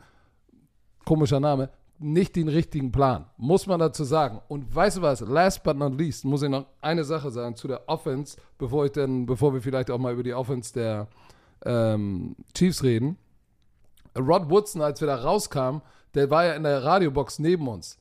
[1.04, 1.68] komischer Name,
[2.02, 4.40] nicht den richtigen Plan, muss man dazu sagen.
[4.48, 7.68] Und weißt du was, last but not least, muss ich noch eine Sache sagen zu
[7.68, 11.08] der Offense, bevor ich dann, bevor wir vielleicht auch mal über die Offense der
[11.64, 13.16] ähm, Chiefs reden.
[14.18, 15.80] Rod Woodson, als wir da rauskamen,
[16.14, 17.98] der war ja in der Radiobox neben uns.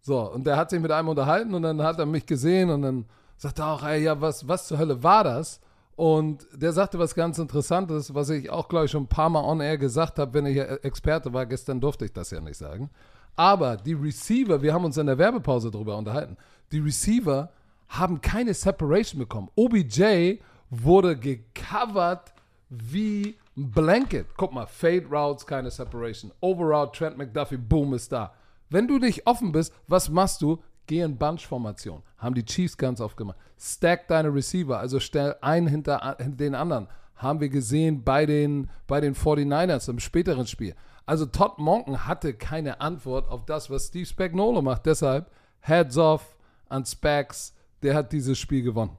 [0.00, 2.82] So, und der hat sich mit einem unterhalten und dann hat er mich gesehen und
[2.82, 3.04] dann
[3.36, 5.60] sagte er auch, ey, ja, was, was zur Hölle war das?
[5.94, 9.44] Und der sagte was ganz Interessantes, was ich auch, glaube ich, schon ein paar Mal
[9.44, 11.46] on air gesagt habe, wenn ich Experte war.
[11.46, 12.90] Gestern durfte ich das ja nicht sagen.
[13.36, 16.36] Aber die Receiver, wir haben uns in der Werbepause darüber unterhalten,
[16.70, 17.50] die Receiver
[17.88, 19.50] haben keine Separation bekommen.
[19.54, 20.38] OBJ
[20.70, 22.32] wurde gecovert
[22.68, 24.26] wie ein Blanket.
[24.36, 26.32] Guck mal, Fade Routes, keine Separation.
[26.40, 28.32] Overroute, Trent McDuffie, boom, ist da.
[28.70, 30.62] Wenn du dich offen bist, was machst du?
[30.86, 32.02] Geh in Bunch-Formation.
[32.16, 33.36] Haben die Chiefs ganz oft gemacht.
[33.58, 36.88] Stack deine Receiver, also stell einen hinter, hinter den anderen.
[37.16, 40.74] Haben wir gesehen bei den, bei den 49ers im späteren Spiel.
[41.12, 44.86] Also Todd Monken hatte keine Antwort auf das, was Steve Spagnuolo macht.
[44.86, 46.38] Deshalb Heads off
[46.70, 47.52] an Spags.
[47.82, 48.96] Der hat dieses Spiel gewonnen.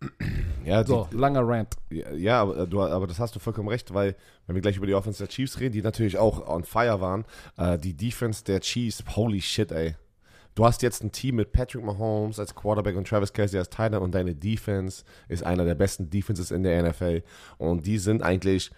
[0.64, 1.76] Ja, so, die, langer Rant.
[1.90, 4.94] Ja, aber, du, aber das hast du vollkommen recht, weil, wenn wir gleich über die
[4.94, 7.26] Offense der Chiefs reden, die natürlich auch on fire waren,
[7.58, 9.96] äh, die Defense der Chiefs, holy shit, ey.
[10.54, 13.94] Du hast jetzt ein Team mit Patrick Mahomes als Quarterback und Travis Kelsey als Teil
[13.96, 17.22] und deine Defense ist einer der besten Defenses in der NFL.
[17.58, 18.70] Und die sind eigentlich,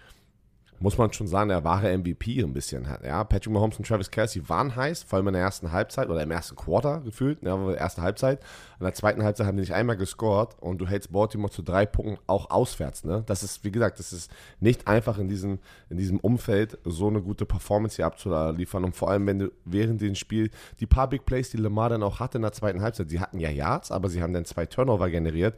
[0.80, 2.86] muss man schon sagen, der wahre MVP ein bisschen.
[3.04, 6.22] Ja, Patrick Mahomes und Travis Kelsey waren heiß, vor allem in der ersten Halbzeit oder
[6.22, 8.40] im ersten Quarter gefühlt, ja, erste Halbzeit.
[8.78, 11.86] In der zweiten Halbzeit haben die nicht einmal gescored und du hältst Baltimore zu drei
[11.86, 13.04] Punkten auch auswärts.
[13.04, 13.22] Ne?
[13.26, 15.58] Das ist, wie gesagt, das ist nicht einfach in diesem,
[15.88, 20.00] in diesem Umfeld so eine gute Performance hier abzuliefern und vor allem, wenn du während
[20.00, 23.08] dem Spiel die paar Big Plays, die Lamar dann auch hatte in der zweiten Halbzeit,
[23.08, 25.56] sie hatten ja Yards, aber sie haben dann zwei Turnover generiert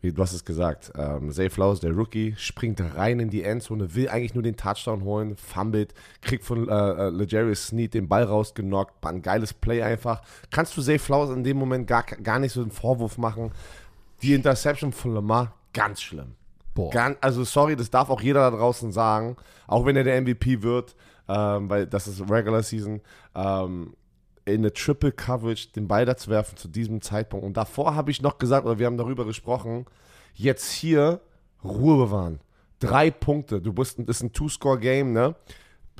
[0.00, 3.94] wie du hast es gesagt, ähm, Zay Flowers, der Rookie, springt rein in die Endzone,
[3.94, 8.24] will eigentlich nur den Touchdown holen, fummelt, kriegt von äh, äh, Legarius Sneed den Ball
[8.24, 10.22] rausgenockt, ein geiles Play einfach.
[10.50, 13.52] Kannst du Zay Flowers in dem Moment gar, gar nicht so einen Vorwurf machen.
[14.22, 16.34] Die Interception von Lamar, ganz schlimm.
[16.74, 16.90] Boah.
[16.90, 20.62] Ganz, also sorry, das darf auch jeder da draußen sagen, auch wenn er der MVP
[20.62, 20.94] wird,
[21.28, 23.00] ähm, weil das ist Regular Season.
[23.34, 23.94] Ähm,
[24.48, 27.44] in eine Triple Coverage den Ball da zu werfen zu diesem Zeitpunkt.
[27.44, 29.86] Und davor habe ich noch gesagt, oder wir haben darüber gesprochen,
[30.34, 31.20] jetzt hier
[31.64, 32.40] Ruhe bewahren.
[32.78, 33.60] Drei Punkte.
[33.60, 35.34] Du bist, das ist ein Two-Score-Game, ne?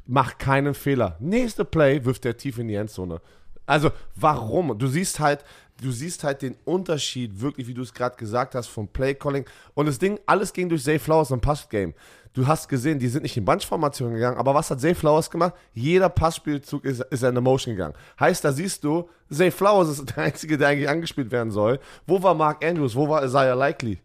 [0.06, 1.16] Mach keinen Fehler.
[1.20, 3.20] Nächste Play wirft er tief in die Endzone.
[3.68, 4.76] Also, warum?
[4.78, 5.44] Du siehst halt,
[5.82, 9.44] du siehst halt den Unterschied, wirklich, wie du es gerade gesagt hast, vom Play-Calling.
[9.74, 11.92] Und das Ding, alles ging durch Zay Flowers im Pass-Game.
[12.32, 15.54] Du hast gesehen, die sind nicht in Bunch-Formation gegangen, aber was hat Zay Flowers gemacht?
[15.74, 17.94] Jeder Passspielzug ist, ist in eine Motion gegangen.
[18.18, 21.78] Heißt, da siehst du, Zay Flowers ist der Einzige, der eigentlich angespielt werden soll.
[22.06, 22.96] Wo war Mark Andrews?
[22.96, 23.98] Wo war Isaiah Likely?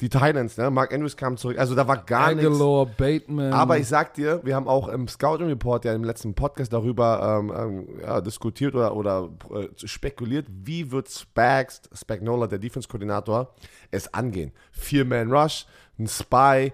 [0.00, 0.70] Die Titans, ne?
[0.70, 1.58] Mark Andrews kam zurück.
[1.58, 2.58] Also da war gar nichts.
[2.96, 3.52] Bateman.
[3.52, 7.40] Aber ich sag dir, wir haben auch im Scouting Report ja im letzten Podcast darüber
[7.40, 13.52] ähm, ähm, ja, diskutiert oder, oder äh, spekuliert, wie wird Spags, Spagnola, der Defense-Koordinator,
[13.90, 14.52] es angehen.
[14.70, 15.66] Vier-Man-Rush,
[15.98, 16.72] ein Spy,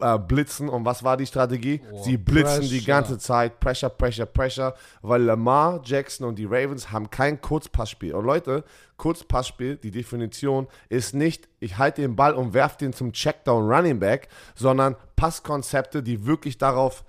[0.00, 0.68] äh, blitzen.
[0.68, 1.80] Und was war die Strategie?
[1.90, 2.78] Oh, Sie blitzen Pressure.
[2.78, 3.60] die ganze Zeit.
[3.60, 4.74] Pressure, Pressure, Pressure.
[5.02, 8.14] Weil Lamar, Jackson und die Ravens haben kein Kurzpassspiel.
[8.14, 8.64] Und Leute,
[8.96, 13.98] Kurzpassspiel, die Definition ist nicht, ich halte den Ball und werfe den zum Checkdown Running
[13.98, 17.04] Back, sondern Passkonzepte, die wirklich darauf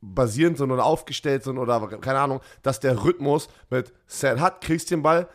[0.00, 4.90] basierend sind oder aufgestellt sind oder keine Ahnung, dass der Rhythmus mit Set hat, kriegst
[4.90, 5.28] den Ball,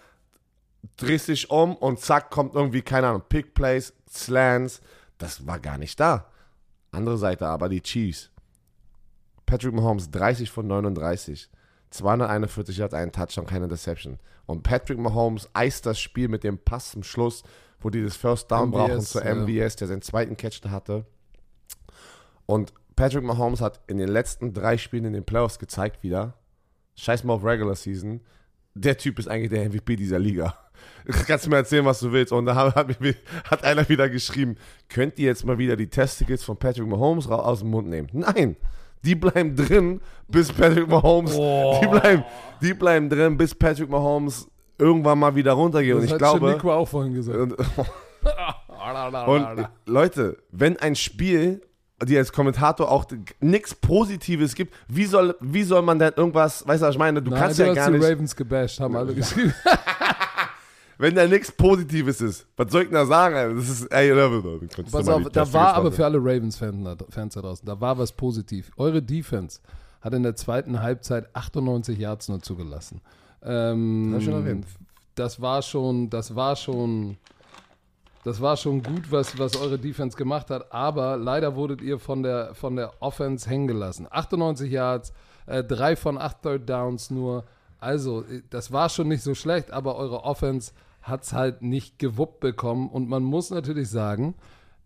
[0.98, 4.82] drehst dich um und zack, kommt irgendwie, keine Ahnung, Pick Plays, Slants.
[5.18, 6.28] Das war gar nicht da.
[6.94, 8.30] Andere Seite aber die Chiefs.
[9.46, 11.50] Patrick Mahomes 30 von 39.
[11.90, 14.20] 241 hat einen Touchdown, keine Deception.
[14.46, 17.44] Und Patrick Mahomes eist das Spiel mit dem Pass zum Schluss,
[17.80, 19.36] wo die das First Down MVS, brauchen zur ja.
[19.36, 21.06] MVS, der seinen zweiten Catch da hatte.
[22.46, 26.34] Und Patrick Mahomes hat in den letzten drei Spielen in den Playoffs gezeigt wieder,
[26.96, 28.22] scheiß mal auf Regular Season,
[28.76, 30.58] der Typ ist eigentlich der MVP dieser Liga.
[31.28, 32.32] Kannst du mir erzählen, was du willst.
[32.32, 34.56] Und da hat, hat, einer wieder geschrieben,
[34.90, 38.10] könnt ihr jetzt mal wieder die Testicles von Patrick Mahomes aus dem Mund nehmen?
[38.14, 38.56] Nein,
[39.04, 41.80] die bleiben drin, bis Patrick Mahomes, oh.
[41.82, 42.24] die, bleiben,
[42.62, 45.94] die bleiben drin, bis Patrick Mahomes irgendwann mal wieder runtergeht.
[45.94, 47.38] Das und ich hat glaube, Nico auch vorhin gesagt.
[47.38, 47.58] Und,
[49.28, 51.62] und Leute, wenn ein Spiel
[52.06, 53.06] die als Kommentator auch
[53.40, 57.22] nichts Positives gibt, wie soll, wie soll man denn irgendwas, weißt du, was ich meine?
[57.22, 58.10] Du Nein, kannst du ja gar die nicht.
[58.10, 59.54] Ravens gebasht, haben alle geschrieben.
[61.04, 63.58] Wenn da nichts Positives ist, was soll ich denn da sagen?
[63.58, 64.30] Das ist, ey, da,
[64.90, 68.72] Pass auf, da war aber für alle Ravens-Fans da draußen, da war was positiv.
[68.78, 69.60] Eure Defense
[70.00, 73.02] hat in der zweiten Halbzeit 98 Yards nur zugelassen.
[73.44, 74.66] Ähm, das, schon
[75.16, 77.18] das war schon, das war schon
[78.24, 82.24] Das war schon gut, was, was eure Defense gemacht hat, aber leider wurdet ihr von
[82.24, 84.08] der, von der Offense hängen gelassen.
[84.10, 85.12] 98 Yards,
[85.48, 87.44] äh, drei von acht Third Downs nur.
[87.82, 90.72] Also, äh, das war schon nicht so schlecht, aber eure Offense
[91.04, 92.90] hat es halt nicht gewuppt bekommen.
[92.90, 94.36] Und man muss natürlich sagen,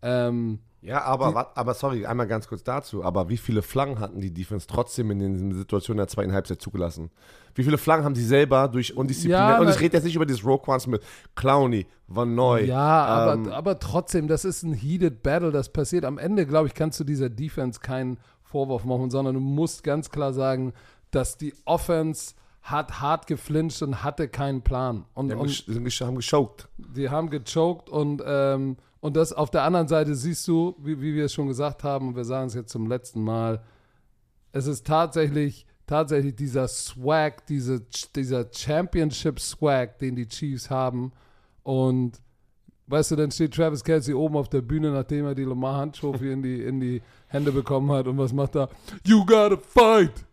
[0.02, 3.02] ähm, Ja, aber, aber sorry, einmal ganz kurz dazu.
[3.02, 7.10] Aber wie viele Flaggen hatten die Defense trotzdem in den Situationen der zweiten Halbzeit zugelassen?
[7.54, 9.32] Wie viele Flaggen haben die selber durch Undisziplin?
[9.32, 11.02] Ja, und ich rede jetzt nicht über dieses Rogue Ones mit
[11.34, 12.66] Clowney, Van Noy.
[12.66, 16.04] Ja, aber, ähm, aber trotzdem, das ist ein heated Battle, das passiert.
[16.04, 20.10] Am Ende, glaube ich, kannst du dieser Defense keinen Vorwurf machen, sondern du musst ganz
[20.10, 20.72] klar sagen,
[21.10, 22.34] dass die Offense
[22.70, 25.04] hat hart geflincht und hatte keinen Plan.
[25.14, 26.68] Und, die haben, und gesch- haben geschoked.
[26.78, 31.14] die haben gechoked und, ähm, und das auf der anderen Seite siehst du, wie, wie
[31.14, 33.62] wir es schon gesagt haben, und wir sagen es jetzt zum letzten Mal,
[34.52, 37.80] es ist tatsächlich, tatsächlich dieser Swag, diese,
[38.16, 41.12] dieser Championship-Swag, den die Chiefs haben.
[41.62, 42.20] Und
[42.86, 45.96] weißt du, dann steht Travis Kelsey oben auf der Bühne, nachdem er die Lamar Hunt
[45.96, 48.06] Trophy in die, in die Hände bekommen hat.
[48.08, 48.68] Und was macht er?
[49.04, 50.24] You gotta fight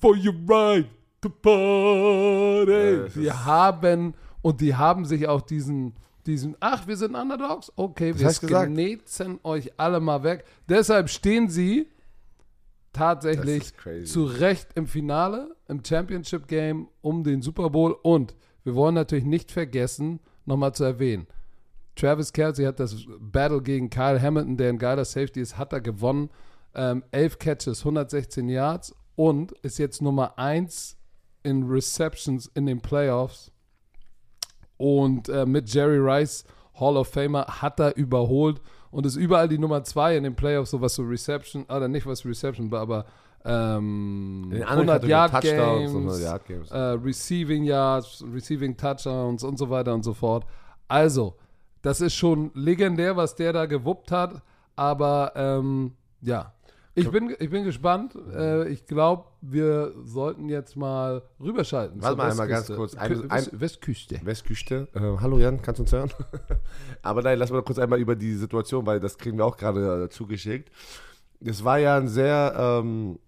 [0.00, 0.86] for your right
[1.24, 3.10] to party.
[3.20, 5.94] Die ist- haben, und die haben sich auch diesen,
[6.26, 7.72] diesen, ach, wir sind Underdogs?
[7.76, 8.70] Okay, wir du gesagt.
[8.72, 10.44] sknetzen euch alle mal weg.
[10.68, 11.88] Deshalb stehen sie
[12.92, 17.96] tatsächlich Das zu Recht im Finale, im Championship Game um den Super Bowl.
[18.02, 21.26] Und wir wollen natürlich nicht vergessen, nochmal zu erwähnen,
[21.96, 25.80] Travis Kelsey hat das Battle gegen Kyle Hamilton, der ein geiler Safety ist, hat er
[25.80, 26.28] gewonnen.
[26.74, 30.96] Ähm, 11 Catches, 116 Yards und ist jetzt Nummer 1
[31.44, 33.50] in Receptions in den Playoffs.
[34.76, 36.44] Und äh, mit Jerry Rice,
[36.80, 40.72] Hall of Famer, hat er überholt und ist überall die Nummer 2 in den Playoffs,
[40.72, 43.06] so was so Reception, oder nicht was Reception war, aber
[43.44, 46.70] ähm, In den anderen 100 Yard Games, 100 Yard Games.
[46.70, 50.44] äh, Receiving Yards, Receiving Touchdowns und so weiter und so fort.
[50.88, 51.36] Also,
[51.82, 54.42] das ist schon legendär, was der da gewuppt hat.
[54.76, 56.52] Aber ähm, ja,
[56.94, 58.16] ich bin, ich bin gespannt.
[58.34, 62.00] Äh, ich glaube, wir sollten jetzt mal rüberschalten.
[62.02, 62.94] Warte mal einmal ganz kurz.
[62.94, 64.20] Ein- West, Westküste.
[64.24, 64.88] Westküste.
[64.94, 66.10] Äh, hallo Jan, kannst du uns hören?
[67.02, 70.04] Aber nein, lass mal kurz einmal über die Situation, weil das kriegen wir auch gerade
[70.04, 70.70] äh, zugeschickt.
[71.44, 73.18] Es war ja ein sehr ähm,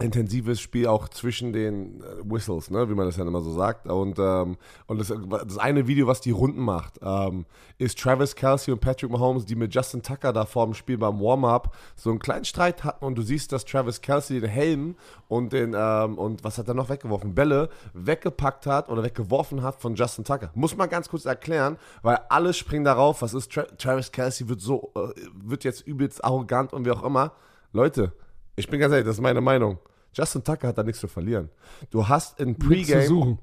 [0.00, 3.86] intensives Spiel auch zwischen den äh, Whistles, ne, wie man das ja immer so sagt.
[3.86, 5.12] Und, ähm, und das,
[5.46, 7.46] das eine Video, was die Runden macht, ähm,
[7.78, 11.20] ist Travis Kelsey und Patrick Mahomes, die mit Justin Tucker da vor dem Spiel beim
[11.20, 14.96] Warm-up so einen kleinen Streit hatten und du siehst, dass Travis Kelsey den Helm
[15.28, 17.34] und den, ähm, und was hat er noch weggeworfen?
[17.34, 20.50] Bälle weggepackt hat oder weggeworfen hat von Justin Tucker.
[20.54, 24.60] Muss man ganz kurz erklären, weil alle springen darauf, was ist Tra Travis Kelsey wird
[24.60, 27.32] so, äh, wird jetzt übelst arrogant und wie auch immer.
[27.72, 28.12] Leute,
[28.56, 29.78] ich bin ganz ehrlich, das ist meine Meinung.
[30.12, 31.50] Justin Tucker hat da nichts zu verlieren.
[31.90, 33.06] Du hast in Nichts zu Pre-Game.
[33.06, 33.38] suchen.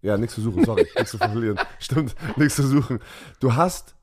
[0.00, 0.86] Ja, nichts zu suchen, sorry.
[0.96, 1.58] nichts zu verlieren.
[1.80, 3.00] Stimmt, nichts zu suchen.
[3.40, 3.94] Du hast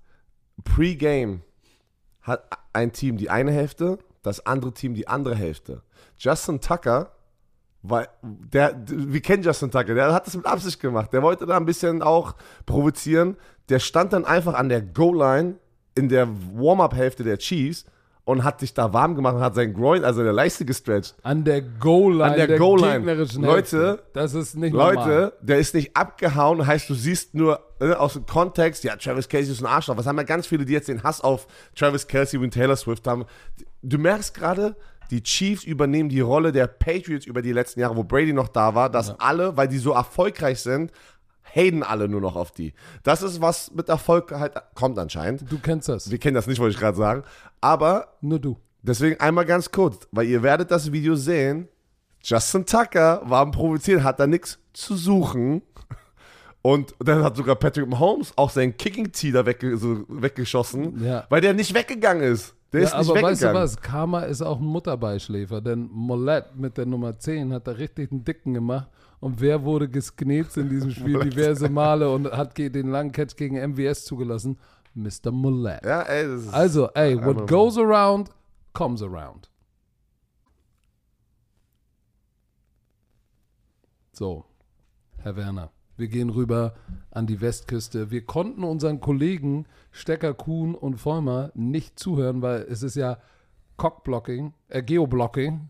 [0.64, 1.42] Pre-Game
[2.22, 5.84] hat ein Team die eine Hälfte, das andere Team die andere Hälfte.
[6.18, 7.12] Justin Tucker,
[7.82, 11.14] weil der, wir kennen Justin Tucker, der hat das mit Absicht gemacht.
[11.14, 13.38] Der wollte da ein bisschen auch provozieren.
[13.70, 15.56] Der stand dann einfach an der Goal-Line
[15.94, 17.86] in der Warm-Up-Hälfte der Chiefs
[18.26, 21.16] und hat sich da warm gemacht und hat sein Groin, also der Leiste gestretcht.
[21.22, 22.98] An der Goal-Line An der Goal-Line.
[22.98, 24.04] gegnerischen Leute.
[24.14, 24.96] Das ist nicht normal.
[24.96, 29.30] Leute, der ist nicht abgehauen, heißt, du siehst nur äh, aus dem Kontext, ja, Travis
[29.30, 29.96] Kelsey ist ein Arschloch.
[29.96, 33.08] Was haben ja ganz viele, die jetzt den Hass auf Travis Kelsey und Taylor Swift
[33.08, 33.26] haben.
[33.84, 34.76] Du merkst gerade,
[35.12, 38.74] die Chiefs übernehmen die Rolle der Patriots über die letzten Jahre, wo Brady noch da
[38.74, 40.92] war, dass alle, weil die so erfolgreich sind,
[41.54, 42.74] haten alle nur noch auf die.
[43.04, 45.50] Das ist, was mit Erfolg halt kommt anscheinend.
[45.52, 46.10] Du kennst das.
[46.12, 47.24] Wir kennen das nicht, wollte ich gerade sagen.
[47.62, 48.58] Aber Nur du.
[48.82, 51.68] Deswegen einmal ganz kurz, weil ihr werdet das Video sehen.
[52.24, 55.62] Justin Tucker war am Provozieren, hat da nichts zu suchen.
[56.62, 61.26] Und dann hat sogar Patrick Mahomes auch seinen Kicking-Tee da wegge so weggeschossen, Ja.
[61.30, 62.56] weil der nicht weggegangen ist.
[62.74, 63.62] Der Ja, ist nicht aber weißt du weggegangen.
[63.64, 63.78] was?
[63.82, 68.24] Karma ist auch ein Mutterbeischläfer, denn Mollett mit der Nummer 10 hat da richtig einen
[68.26, 68.88] Dicken gemacht.
[69.20, 73.56] Und wer wurde gesknetzt in diesem Spiel diverse Male und hat den langen Catch gegen
[73.56, 74.58] MWS zugelassen?
[74.94, 75.32] Mr.
[75.32, 75.84] Mollett.
[75.84, 78.30] Ja, ey, das ist Also, ey, what goes around,
[78.74, 79.50] comes around.
[84.14, 84.46] So,
[85.18, 86.76] Herr Werner, wir gehen rüber
[87.12, 88.12] an die Westküste.
[88.12, 93.18] Wir konnten unseren Kollegen Stecker, Kuhn und Vollmer nicht zuhören, weil es ist ja
[93.76, 95.68] Cockblocking, äh, Geoblocking.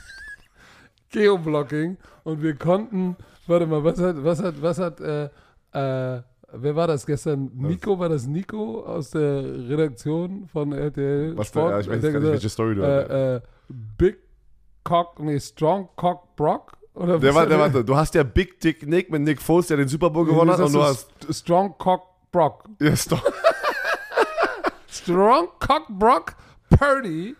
[1.10, 1.98] Geoblocking.
[2.28, 5.24] Und wir konnten, warte mal, was hat, was hat, was hat, äh,
[5.72, 6.20] äh,
[6.52, 7.50] wer war das gestern?
[7.54, 11.38] Nico, war das Nico aus der Redaktion von RTL?
[11.38, 13.08] Was der- ja, ich weiß Der gar nicht, welche Story du hast.
[13.08, 13.40] äh, äh,
[13.96, 14.18] Big
[14.84, 16.72] Cock, nee, Strong Cock Brock?
[16.92, 19.68] Oder der war, hat der war, du hast ja Big Dick Nick mit Nick Foles,
[19.68, 21.08] der den Super Bowl gewonnen hat, und du hast.
[21.32, 22.64] Strong Cock Brock.
[22.78, 23.22] Ja, doch.
[24.90, 26.34] Strong Cock Brock
[26.68, 27.36] Purdy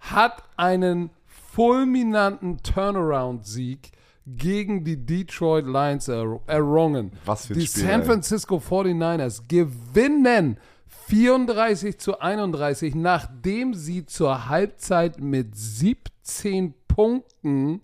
[0.00, 3.92] hat einen fulminanten Turnaround-Sieg
[4.36, 7.12] gegen die Detroit Lions er errungen.
[7.24, 8.04] Was für ein die Spiel, San.
[8.04, 10.58] Francisco 49ers gewinnen
[11.08, 17.80] 34 zu 31, nachdem sie zur Halbzeit mit 17 Punkten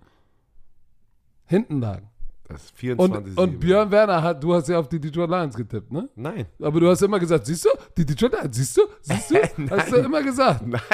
[1.47, 2.11] hinten lagen.
[2.55, 5.55] Das ist 24 Und, und Björn Werner hat, du hast ja auf die Detroit Lions
[5.57, 6.09] getippt, ne?
[6.17, 6.47] Nein.
[6.63, 9.37] Aber du hast immer gesagt, siehst du, die Detroit Lions, siehst du, siehst du,
[9.71, 10.67] hast du immer gesagt.
[10.67, 10.81] Nein.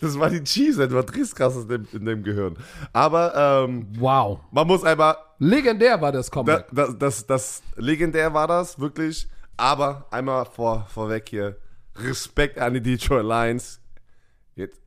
[0.00, 2.56] Das war die Cheese, du drehst krass in dem, in dem Gehirn.
[2.92, 4.40] Aber ähm, Wow.
[4.50, 6.66] man muss einmal, Legendär war das da, Comeback.
[6.72, 9.28] das, das, das legendär war das, wirklich.
[9.56, 11.56] Aber einmal vor, vorweg hier,
[11.96, 13.80] Respekt an die Detroit Lions.
[14.54, 14.80] Jetzt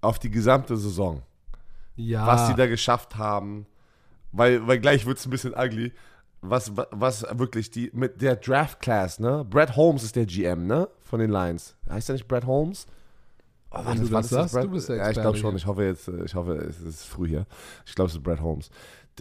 [0.00, 1.22] auf die gesamte Saison.
[1.96, 2.26] ja.
[2.26, 3.66] was sie da geschafft haben.
[4.32, 5.92] Weil, weil gleich wird es ein bisschen ugly.
[6.42, 9.44] Was, was wirklich die mit der Draft Class, ne?
[9.48, 10.88] Brad Holmes ist der GM, ne?
[11.02, 11.76] Von den Lions.
[11.90, 12.86] Heißt er nicht Brad Holmes?
[13.72, 15.56] Oh, Wenn du das sagst, du bist der Ja, ich Experte glaube schon.
[15.56, 17.46] Ich hoffe jetzt, äh, ich hoffe, es ist früh hier.
[17.86, 18.70] Ich glaube, es ist Brad Holmes.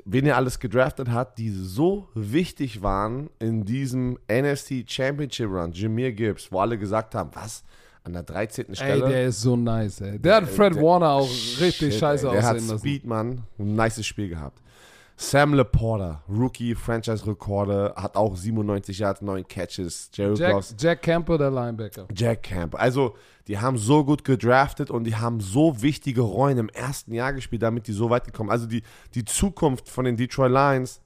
[0.06, 5.74] Wen er alles gedraftet hat, die so wichtig waren in diesem NFC Championship Run.
[5.74, 7.64] Jameer Gibbs, wo alle gesagt haben, was?
[8.06, 8.70] An der 13.
[8.70, 9.10] Ey, Stelle?
[9.10, 10.18] der ist so nice, ey.
[10.20, 12.34] Der hat Fred der- Warner auch richtig Shit, scheiße ey.
[12.34, 12.80] Der hat aussehen lassen.
[12.80, 13.44] Speed, Mann.
[13.60, 14.62] Ein nices Spiel gehabt.
[15.22, 20.10] Sam Laporta, Rookie, Franchise-Rekorde, hat auch 97 Yards, 9 Catches.
[20.14, 22.08] Jerry Jack, Jack Camper, der Linebacker.
[22.16, 22.82] Jack Camp.
[22.82, 23.18] Also,
[23.50, 27.64] die haben so gut gedraftet und die haben so wichtige Rollen im ersten Jahr gespielt,
[27.64, 28.82] damit die so weit gekommen Also, die,
[29.14, 31.02] die Zukunft von den Detroit Lions,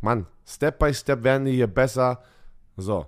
[0.00, 2.22] Mann, Step by Step werden die hier besser.
[2.76, 3.04] So.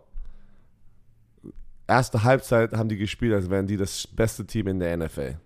[1.87, 5.37] Erste Halbzeit haben die gespielt, als wären die das beste Team in der NFL.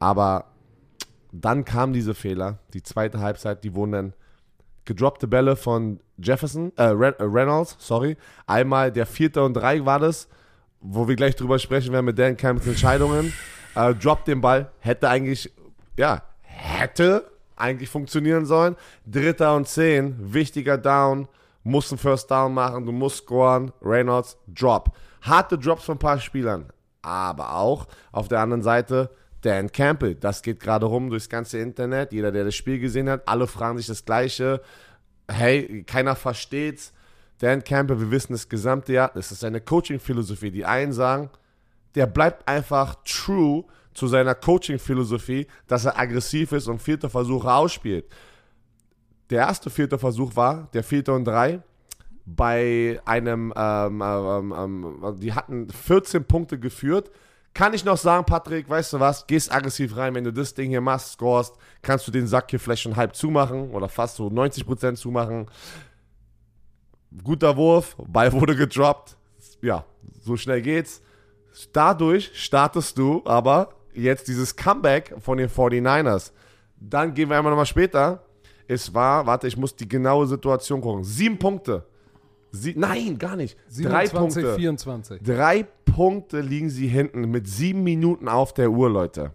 [0.00, 0.53] Aber
[1.40, 2.58] dann kamen diese Fehler.
[2.72, 4.12] Die zweite Halbzeit, die wurden dann
[4.84, 8.16] gedroppte Bälle von Jefferson, äh, äh, Reynolds, sorry.
[8.46, 10.28] Einmal der vierte und drei war das,
[10.80, 13.32] wo wir gleich drüber sprechen werden mit Dan Campbells Entscheidungen.
[13.76, 15.52] Äh, droppt den Ball, hätte eigentlich,
[15.96, 18.76] ja, hätte eigentlich funktionieren sollen.
[19.04, 21.26] Dritter und zehn, wichtiger Down,
[21.64, 23.72] musst einen First Down machen, du musst scoren.
[23.82, 24.94] Reynolds, Drop.
[25.22, 26.66] Harte Drops von ein paar Spielern,
[27.02, 29.10] aber auch auf der anderen Seite
[29.44, 30.14] Dan Campbell.
[30.14, 32.12] Das geht gerade rum durchs ganze Internet.
[32.12, 34.62] Jeder, der das Spiel gesehen hat, alle fragen sich das Gleiche.
[35.28, 36.92] Hey, keiner versteht's.
[37.40, 40.50] Dan Campbell, wir wissen das gesamte Jahr, das ist seine Coaching-Philosophie.
[40.50, 41.30] Die einen sagen,
[41.94, 48.06] der bleibt einfach true zu seiner Coaching-Philosophie, dass er aggressiv ist und vierte Versuche ausspielt.
[49.30, 51.60] Der erste vierte Versuch war der vierte und drei
[52.24, 57.10] bei einem, ähm, ähm, ähm, die hatten 14 Punkte geführt.
[57.54, 60.70] Kann ich noch sagen, Patrick, weißt du was, gehst aggressiv rein, wenn du das Ding
[60.70, 64.26] hier machst, scorest, kannst du den Sack hier vielleicht schon halb zumachen oder fast so
[64.26, 65.46] 90% zumachen.
[67.22, 69.16] Guter Wurf, Ball wurde gedroppt.
[69.62, 69.84] Ja,
[70.20, 71.00] so schnell geht's.
[71.72, 76.32] Dadurch startest du aber jetzt dieses Comeback von den 49ers.
[76.76, 78.24] Dann gehen wir einmal nochmal später.
[78.66, 81.04] Es war, warte, ich muss die genaue Situation gucken.
[81.04, 81.86] Sieben Punkte.
[82.54, 83.56] Sie, nein, gar nicht.
[83.68, 84.54] Drei 27, Punkte.
[84.56, 85.22] 24.
[85.22, 89.32] Drei Punkte liegen sie hinten mit sieben Minuten auf der Uhr, Leute.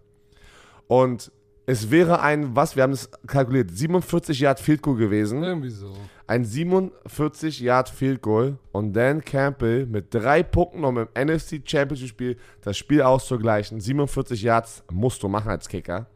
[0.88, 1.32] Und
[1.66, 5.44] es wäre ein, was, wir haben es kalkuliert, 47 Yard Field Goal gewesen.
[5.44, 5.94] Irgendwie so.
[6.26, 12.10] Ein 47 Yard Field Goal und Dan Campbell mit drei Punkten, um im NFC Championship
[12.10, 13.80] Spiel das Spiel auszugleichen.
[13.80, 16.08] 47 Yards musst du machen als Kicker.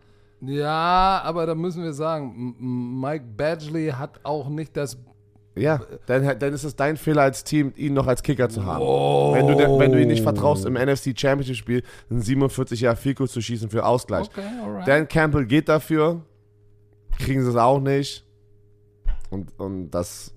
[0.42, 2.56] Ja, aber da müssen wir sagen,
[3.00, 4.98] Mike Badgley hat auch nicht das.
[5.56, 8.84] Ja, dann, dann ist es dein Fehler als Team, ihn noch als Kicker zu haben.
[8.84, 13.18] Wenn, du, wenn du ihn nicht vertraust, im NFC Championship Spiel ein 47 Yard Field
[13.18, 14.28] Goal zu schießen für Ausgleich.
[14.28, 14.88] Okay, alright.
[14.88, 16.22] Dan Campbell geht dafür,
[17.20, 18.26] kriegen sie es auch nicht.
[19.30, 20.34] Und, und das,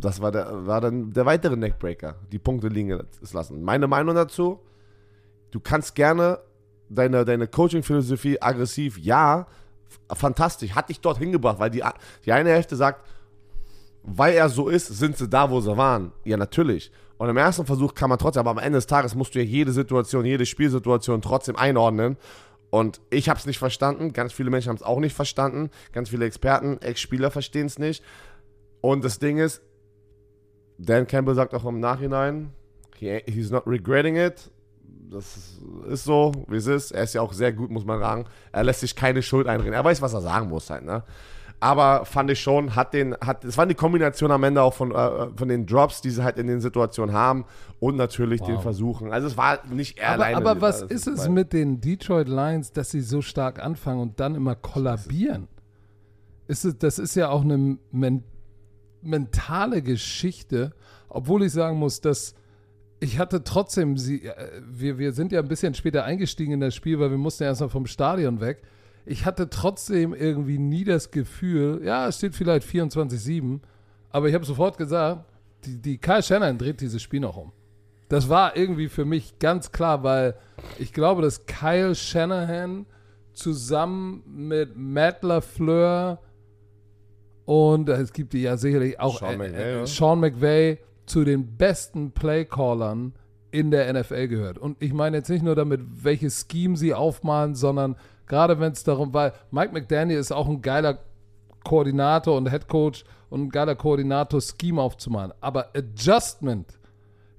[0.00, 3.00] das war, der, war dann der weitere Neckbreaker, die Punkte liegen
[3.32, 3.62] lassen.
[3.62, 4.60] Meine Meinung dazu,
[5.50, 6.38] du kannst gerne
[6.88, 9.46] deine, deine Coaching-Philosophie aggressiv, ja,
[10.12, 11.82] fantastisch, hat dich dort hingebracht, weil die,
[12.24, 13.04] die eine Hälfte sagt,
[14.02, 16.12] weil er so ist, sind sie da, wo sie waren.
[16.24, 16.90] Ja, natürlich.
[17.18, 19.44] Und im ersten Versuch kann man trotzdem, aber am Ende des Tages musst du ja
[19.44, 22.16] jede Situation, jede Spielsituation trotzdem einordnen.
[22.70, 24.12] Und ich habe es nicht verstanden.
[24.12, 25.70] Ganz viele Menschen haben es auch nicht verstanden.
[25.92, 28.02] Ganz viele Experten, Ex-Spieler verstehen es nicht.
[28.80, 29.60] Und das Ding ist,
[30.78, 32.52] Dan Campbell sagt auch im Nachhinein,
[32.96, 34.50] he, he's not regretting it.
[35.10, 36.92] Das ist so, wie es ist.
[36.92, 38.24] Er ist ja auch sehr gut, muss man sagen.
[38.52, 39.74] Er lässt sich keine Schuld einreden.
[39.74, 41.02] Er weiß, was er sagen muss halt, ne?
[41.62, 44.92] Aber fand ich schon, hat den, hat, es war die Kombination am Ende auch von,
[44.92, 47.44] äh, von den Drops, die sie halt in den Situationen haben
[47.80, 49.12] und natürlich den Versuchen.
[49.12, 50.36] Also es war nicht er aber, alleine.
[50.36, 54.34] aber was ist es mit den Detroit Lions, dass sie so stark anfangen und dann
[54.34, 55.48] immer kollabieren?
[56.48, 58.24] Ist es, das ist ja auch eine men
[59.02, 60.72] mentale Geschichte,
[61.08, 62.34] obwohl ich sagen muss, dass
[63.00, 66.74] ich hatte trotzdem, sie, äh, wir, wir sind ja ein bisschen später eingestiegen in das
[66.74, 68.62] Spiel, weil wir mussten ja erstmal vom Stadion weg.
[69.06, 73.60] Ich hatte trotzdem irgendwie nie das Gefühl, ja, es steht vielleicht 24-7,
[74.10, 75.24] aber ich habe sofort gesagt,
[75.64, 77.52] die, die Kyle Shannon dreht dieses Spiel noch um.
[78.08, 80.34] Das war irgendwie für mich ganz klar, weil
[80.78, 82.86] ich glaube, dass Kyle Shanahan
[83.32, 86.18] zusammen mit Matt LaFleur
[87.44, 89.86] und es gibt ja sicherlich auch Sean äh, McVay, äh.
[89.86, 93.14] Sean McVay zu den besten Playcallern
[93.50, 94.58] in der NFL gehört.
[94.58, 97.96] Und ich meine jetzt nicht nur damit, welche Scheme sie aufmalen, sondern
[98.30, 100.98] gerade wenn es darum, weil Mike McDaniel ist auch ein geiler
[101.64, 105.32] Koordinator und Head Coach und ein geiler Koordinator, Scheme aufzumalen.
[105.40, 106.78] Aber Adjustment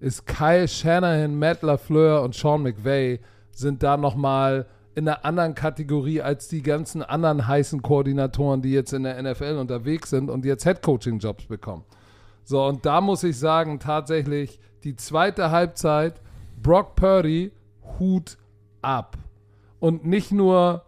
[0.02, 3.22] ist Kyle Shanahan, Matt LaFleur und Sean McVay
[3.52, 8.92] sind da nochmal in einer anderen Kategorie als die ganzen anderen heißen Koordinatoren, die jetzt
[8.92, 11.86] in der NFL unterwegs sind und jetzt Head-Coaching-Jobs bekommen.
[12.44, 16.20] So, und da muss ich sagen, tatsächlich die zweite Halbzeit,
[16.62, 17.54] Brock Purdy,
[17.98, 18.38] Hut
[18.82, 19.18] ab.
[19.82, 20.86] Und nicht nur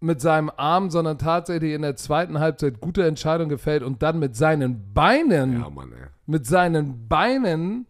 [0.00, 4.34] mit seinem Arm, sondern tatsächlich in der zweiten Halbzeit gute Entscheidung gefällt und dann mit
[4.34, 5.92] seinen Beinen Ja, Mann,
[6.26, 7.86] mit seinen Beinen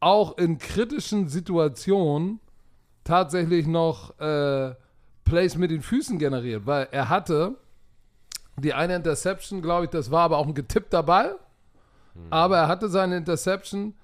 [0.00, 2.40] auch in kritischen Situationen
[3.04, 4.74] tatsächlich noch äh,
[5.24, 7.56] Plays mit den Füßen generiert, weil er hatte
[8.56, 11.38] die eine Interception, glaube ich, das war aber auch ein getippter Ball,
[12.30, 13.94] aber er hatte seine Interception.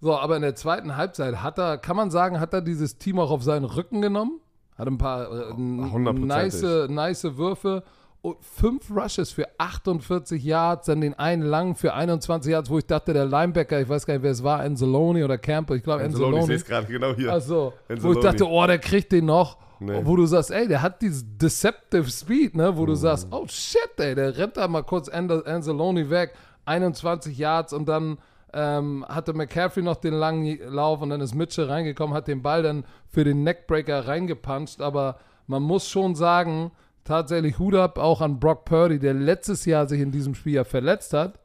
[0.00, 3.18] So, aber in der zweiten Halbzeit hat er, kann man sagen, hat er dieses Team
[3.18, 4.40] auch auf seinen Rücken genommen,
[4.78, 7.82] hat ein paar äh, nice, nice Würfe
[8.20, 12.86] und fünf Rushes für 48 Yards, dann den einen langen für 21 Yards, wo ich
[12.86, 16.02] dachte, der Linebacker, ich weiß gar nicht, wer es war, Anzalone oder Campbell, ich glaube
[16.04, 16.46] Anzalone, ich Anzalone.
[16.46, 17.32] sehe es gerade genau hier.
[17.32, 19.58] Also, wo ich dachte, oh, der kriegt den noch.
[19.80, 20.00] Nee.
[20.02, 22.76] Wo du sagst, ey, der hat dieses Deceptive Speed, ne?
[22.76, 27.38] Wo du sagst, oh shit, ey, der rennt da mal kurz An- Anzalone weg, 21
[27.38, 28.18] Yards und dann
[28.52, 32.62] ähm, hatte McCaffrey noch den langen Lauf und dann ist Mitchell reingekommen, hat den Ball
[32.62, 36.72] dann für den Neckbreaker reingepuncht, aber man muss schon sagen,
[37.04, 40.64] tatsächlich Hut ab auch an Brock Purdy, der letztes Jahr sich in diesem Spiel ja
[40.64, 41.40] verletzt hat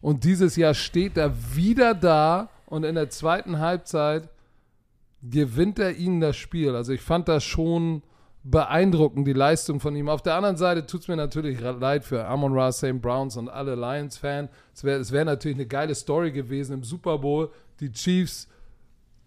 [0.00, 4.28] und dieses Jahr steht er wieder da und in der zweiten Halbzeit
[5.22, 6.74] gewinnt er ihnen das Spiel.
[6.74, 8.02] Also ich fand das schon
[8.50, 10.08] beeindruckend, die Leistung von ihm.
[10.08, 13.00] Auf der anderen Seite tut es mir natürlich leid für Amon Ra, St.
[13.00, 14.50] Browns und alle Lions-Fans.
[14.74, 17.50] Es wäre wär natürlich eine geile Story gewesen im Super Bowl.
[17.80, 18.48] Die Chiefs,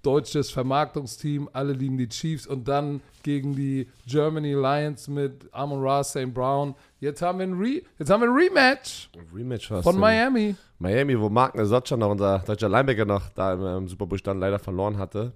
[0.03, 6.03] deutsches Vermarktungsteam, alle lieben die Chiefs und dann gegen die Germany Lions mit Amon Ra,
[6.03, 6.33] St.
[6.33, 6.73] Brown.
[7.01, 9.99] Jetzt haben wir ein, Re jetzt haben wir ein Rematch Rematch von?
[9.99, 10.55] Miami.
[10.77, 14.39] Miami, wo Mark Nesotcha noch, unser deutscher Linebacker noch da im, im Super Bowl stand,
[14.39, 15.33] leider verloren hatte.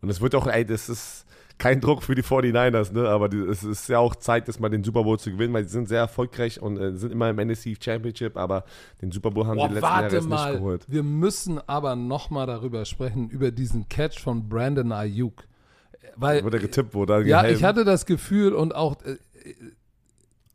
[0.00, 1.26] Und es wird auch, ey, das ist
[1.64, 3.08] kein Druck für die 49ers, ne?
[3.08, 5.64] Aber die, es ist ja auch Zeit, dass mal den Super Bowl zu gewinnen, weil
[5.64, 8.64] sie sind sehr erfolgreich und äh, sind immer im NFC Championship, aber
[9.00, 10.56] den Super Bowl haben Boah, sie die letzten Jahre jetzt nicht mal.
[10.56, 10.84] geholt.
[10.88, 15.44] Wir müssen aber noch mal darüber sprechen, über diesen Catch von Brandon Ayuk.
[16.16, 17.58] Weil, Wurde getippt, wo da ja, gehelmt.
[17.58, 19.16] ich hatte das Gefühl und auch äh,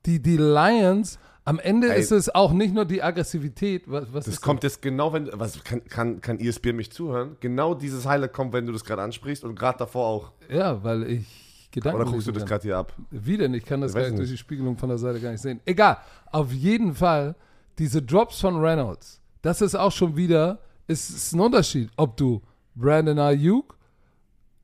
[0.05, 1.17] die, die Lions,
[1.49, 1.99] am Ende Ey.
[1.99, 3.83] ist es auch nicht nur die Aggressivität.
[3.87, 7.37] Was, was Das kommt jetzt genau, wenn, was, kann, kann, kann ESPN mich zuhören?
[7.39, 10.31] Genau dieses Highlight kommt, wenn du das gerade ansprichst und gerade davor auch.
[10.47, 12.93] Ja, weil ich Gedanken Oder guckst du das gerade hier ab?
[13.09, 13.55] Wie denn?
[13.55, 15.59] Ich kann das Ich gar nicht durch die Spiegelung von der Seite gar nicht sehen.
[15.65, 15.97] Egal.
[16.31, 17.35] Auf jeden Fall,
[17.79, 22.43] diese Drops von Reynolds, das ist auch schon wieder, ist, ist ein Unterschied, ob du
[22.75, 23.75] Brandon Ayuk,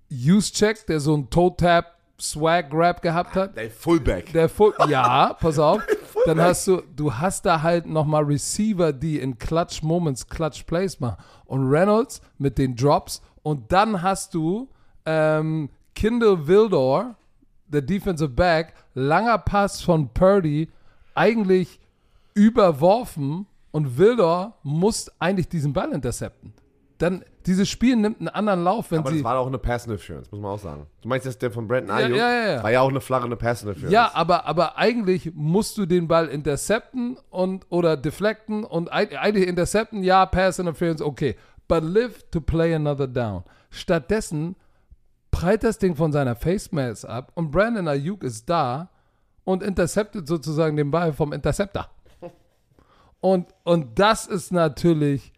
[0.09, 4.31] Juszczyk, der so einen Toe-Tap Swag-Grab gehabt hat, Der Fullback.
[4.31, 5.81] der Fu ja, pass auf,
[6.25, 10.99] dann hast du, du hast da halt nochmal Receiver, die in Clutch Moments Clutch Plays
[10.99, 11.17] machen.
[11.45, 14.67] Und Reynolds mit den Drops und dann hast du
[15.05, 17.15] ähm, Kindle Wildor,
[17.67, 20.69] der Defensive Back, langer Pass von Purdy,
[21.13, 21.79] eigentlich
[22.33, 26.53] überworfen und Wildor muss eigentlich diesen Ball intercepten.
[26.97, 29.17] Dann, dieses Spiel nimmt einen anderen Lauf, wenn Aber sie.
[29.17, 30.87] das war auch eine Pass Interference, muss man auch sagen.
[31.01, 32.17] Du meinst jetzt der von Brandon Ja, Ayuk?
[32.17, 32.63] ja, ja, ja.
[32.63, 33.91] War ja auch eine flache eine Pass Interference.
[33.93, 39.47] Ja, aber, aber eigentlich musst du den Ball intercepten und oder deflecten und eig- eigentlich
[39.47, 41.35] intercepten, ja, Pass Interference, okay.
[41.67, 43.43] But live to play another down.
[43.69, 44.55] Stattdessen
[45.31, 48.89] prallt das Ding von seiner Face Mask ab und Brandon Ayuk ist da
[49.43, 51.89] und interceptet sozusagen den Ball vom Interceptor.
[53.21, 55.33] Und, und das ist natürlich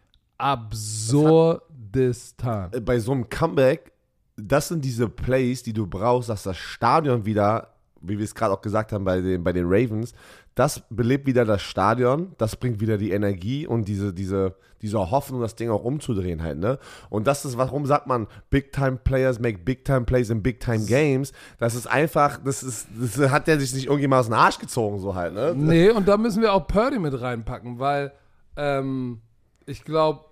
[1.88, 2.70] absurdistan.
[2.72, 3.92] Äh, bei so einem Comeback,
[4.36, 8.54] das sind diese Plays, die du brauchst, dass das Stadion wieder, wie wir es gerade
[8.54, 10.12] auch gesagt haben bei den, bei den Ravens,
[10.54, 15.40] das belebt wieder das Stadion, das bringt wieder die Energie und diese, diese, diese Hoffnung,
[15.40, 16.80] das Ding auch umzudrehen halt, ne?
[17.10, 21.32] Und das ist, warum sagt man, Big-Time-Players make Big-Time-Plays in Big-Time-Games?
[21.58, 24.98] Das ist einfach, das ist, das hat der sich nicht irgendjemand aus dem Arsch gezogen,
[24.98, 25.54] so halt, ne?
[25.56, 28.12] Nee, und da müssen wir auch Purdy mit reinpacken, weil
[28.56, 29.20] ähm,
[29.64, 30.27] ich glaube,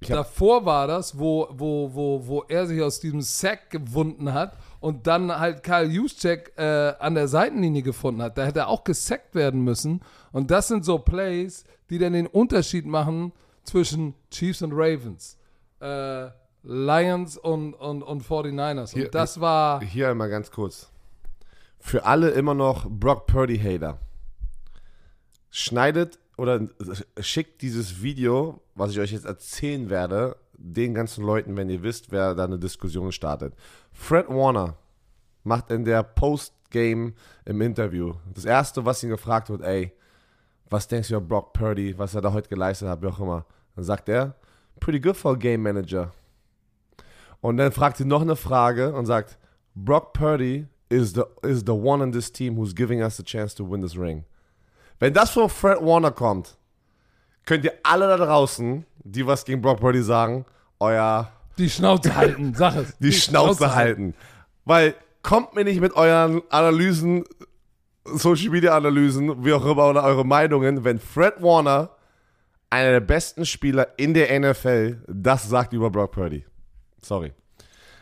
[0.00, 5.06] Davor war das, wo, wo, wo, wo er sich aus diesem Sack gewunden hat und
[5.06, 8.36] dann halt Karl Juszczyk äh, an der Seitenlinie gefunden hat.
[8.36, 10.00] Da hätte er auch gesackt werden müssen.
[10.32, 13.32] Und das sind so Plays, die dann den Unterschied machen
[13.62, 15.38] zwischen Chiefs und Ravens.
[15.80, 16.28] Äh,
[16.62, 18.92] Lions und, und, und 49ers.
[18.92, 19.82] Hier- und das war.
[19.82, 20.90] Hier einmal ganz kurz.
[21.78, 23.98] Für alle immer noch Brock Purdy-Hater.
[25.50, 26.60] Schneidet oder
[27.20, 32.10] schickt dieses Video, was ich euch jetzt erzählen werde, den ganzen Leuten, wenn ihr wisst,
[32.10, 33.54] wer da eine Diskussion startet.
[33.92, 34.74] Fred Warner
[35.42, 37.12] macht in der Postgame
[37.44, 39.92] im Interview das erste, was ihn gefragt wird, ey,
[40.70, 43.44] was denkst du über Brock Purdy, was er da heute geleistet hat, wie auch immer.
[43.76, 44.34] Dann sagt er,
[44.80, 46.12] pretty good for a game manager.
[47.40, 49.38] Und dann fragt sie noch eine Frage und sagt,
[49.74, 53.54] Brock Purdy is the, is the one in this team who's giving us the chance
[53.54, 54.24] to win this ring.
[55.04, 56.56] Wenn das von Fred Warner kommt,
[57.44, 60.46] könnt ihr alle da draußen, die was gegen Brock Purdy sagen,
[60.80, 62.96] euer Die Schnauze halten, sag es.
[63.00, 64.14] die, Schnauze, halten.
[64.64, 67.26] Weil kommt mir nicht mit euren Analysen,
[68.06, 71.90] Social Media Analysen, wie auch immer, oder eure Meinungen, wenn Fred Warner,
[72.70, 76.46] einer der besten Spieler in der NFL, das sagt über Brock Purdy.
[77.02, 77.34] Sorry.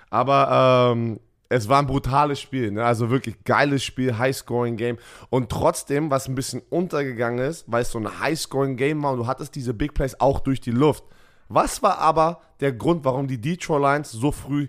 [0.08, 1.18] Aber ähm,
[1.52, 2.82] es war ein brutales Spiel, ne?
[2.82, 4.96] also wirklich geiles Spiel, High-Scoring-Game.
[5.28, 9.26] Und trotzdem, was ein bisschen untergegangen ist, weil es so ein High-Scoring-Game war und du
[9.26, 11.04] hattest diese Big Plays auch durch die Luft.
[11.48, 14.68] Was war aber der Grund, warum die Detroit Lions so früh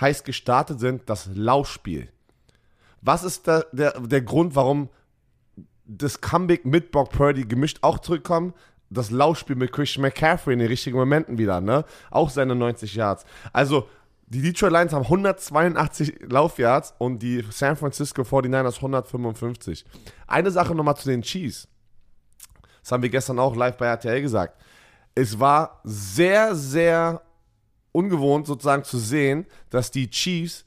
[0.00, 1.10] heiß gestartet sind?
[1.10, 2.08] Das Laufspiel.
[3.02, 4.88] Was ist der, der, der Grund, warum
[5.84, 8.54] das Comeback mit Brock Purdy gemischt auch zurückkommen?
[8.88, 11.84] Das Laufspiel mit Christian McCaffrey in den richtigen Momenten wieder, ne?
[12.10, 13.24] Auch seine 90 Yards.
[13.52, 13.88] Also,
[14.30, 19.84] die Detroit Lions haben 182 Laufyards und die San Francisco 49ers 155.
[20.28, 21.66] Eine Sache nochmal zu den Chiefs.
[22.80, 24.56] Das haben wir gestern auch live bei RTL gesagt.
[25.16, 27.22] Es war sehr, sehr
[27.90, 30.64] ungewohnt sozusagen zu sehen, dass die Chiefs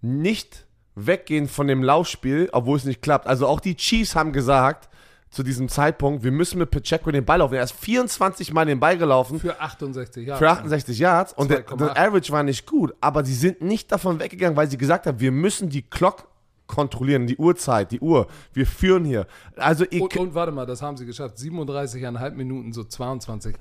[0.00, 3.28] nicht weggehen von dem Laufspiel, obwohl es nicht klappt.
[3.28, 4.88] Also auch die Chiefs haben gesagt
[5.34, 7.54] zu diesem Zeitpunkt, wir müssen mit Pacheco den Ball laufen.
[7.54, 10.38] Er ist 24 Mal den Ball gelaufen Für 68 Jahre.
[10.38, 11.76] für 68 Yards und der, 2,8.
[11.76, 15.20] der Average war nicht gut, aber sie sind nicht davon weggegangen, weil sie gesagt haben,
[15.20, 16.28] wir müssen die Clock
[16.66, 18.26] kontrollieren, die Uhrzeit, die Uhr.
[18.52, 19.26] Wir führen hier.
[19.56, 21.36] Also Und, und warte mal, das haben sie geschafft.
[21.36, 23.54] 37,5 Minuten, so 22.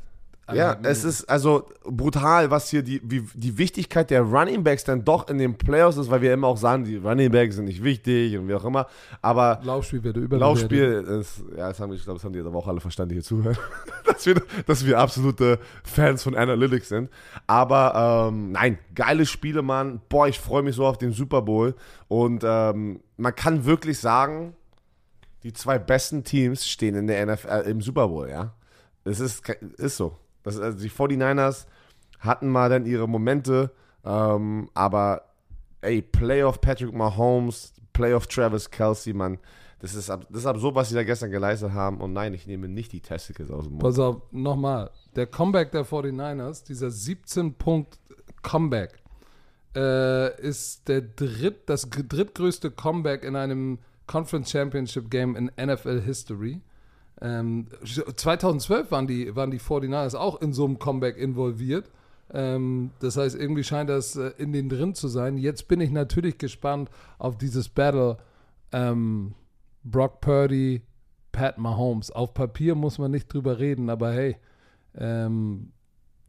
[0.52, 5.06] Ja, es ist also brutal, was hier die, wie, die Wichtigkeit der Running Backs dann
[5.06, 7.82] doch in den Playoffs ist, weil wir immer auch sagen, die Running Backs sind nicht
[7.82, 8.88] wichtig und wie auch immer.
[9.22, 10.42] Aber Laufspiel wird überbewertet.
[10.42, 13.10] Laufspiel ist, ja, das haben, ich glaube, das haben die jetzt aber auch alle verstanden,
[13.10, 13.58] die hier zuhören,
[14.06, 17.10] dass, wir, dass wir absolute Fans von Analytics sind.
[17.48, 20.02] Aber ähm, nein, geile Spiele, Mann.
[20.10, 21.74] Boah, ich freue mich so auf den Super Bowl.
[22.10, 24.56] Und ähm, man kann wirklich sagen,
[25.44, 28.54] die zwei besten Teams stehen in der NFL im Super Bowl, ja.
[29.06, 30.18] Es ist, ist so.
[30.44, 31.66] Das, also die 49ers
[32.20, 33.72] hatten mal dann ihre Momente,
[34.06, 35.24] ähm, aber
[35.82, 39.40] ey, Playoff Patrick Mahomes, Playoff Travis Kelsey, Mann,
[39.84, 42.00] das ist, das ist absurd, was sie da gestern geleistet haben.
[42.00, 43.84] Und nein, ich nehme nicht die Testicles aus dem Mund.
[43.84, 44.90] Pass auf, nochmal.
[45.14, 49.04] Der Comeback der 49ers, dieser 17-Punkt-Comeback,
[49.76, 56.62] äh, ist der dritt, das drittgrößte Comeback in einem Conference Championship Game in NFL History.
[57.24, 61.90] Ähm, 2012 waren die, waren die 49ers auch in so einem Comeback involviert.
[62.34, 65.38] Ähm, das heißt, irgendwie scheint das äh, in den drin zu sein.
[65.38, 68.18] Jetzt bin ich natürlich gespannt auf dieses Battle
[68.74, 69.36] ähm,
[69.86, 70.82] Brock Purdy,
[71.32, 72.12] Pat Mahomes.
[72.12, 74.36] Auf Papier muss man nicht drüber reden, aber hey,
[74.98, 75.72] ähm,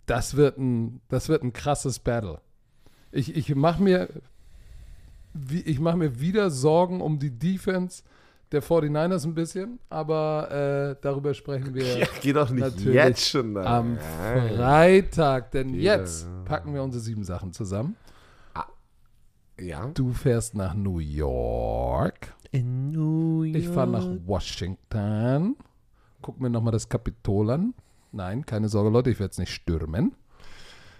[0.06, 2.40] das, wird ein, das wird ein krasses Battle.
[3.10, 4.08] Ich, ich mache mir,
[5.80, 8.04] mach mir wieder Sorgen um die Defense
[8.52, 12.94] der 49ers ein bisschen, aber äh, darüber sprechen wir Ja, geh doch nicht Natürlich.
[12.94, 13.54] jetzt schon.
[13.54, 13.78] da.
[13.78, 13.98] am.
[13.98, 15.50] Freitag.
[15.52, 15.96] Denn Ja.
[15.96, 17.96] jetzt packen wir unsere sieben Sachen zusammen.
[19.58, 19.86] Ja.
[19.94, 22.34] Du fährst nach New York.
[22.50, 25.56] In New Ich fahre nach Washington.
[26.22, 27.74] Guck mir nochmal das Kapitol an.
[28.10, 30.14] Nein, keine Sorge, Leute, ich werde es nicht stürmen.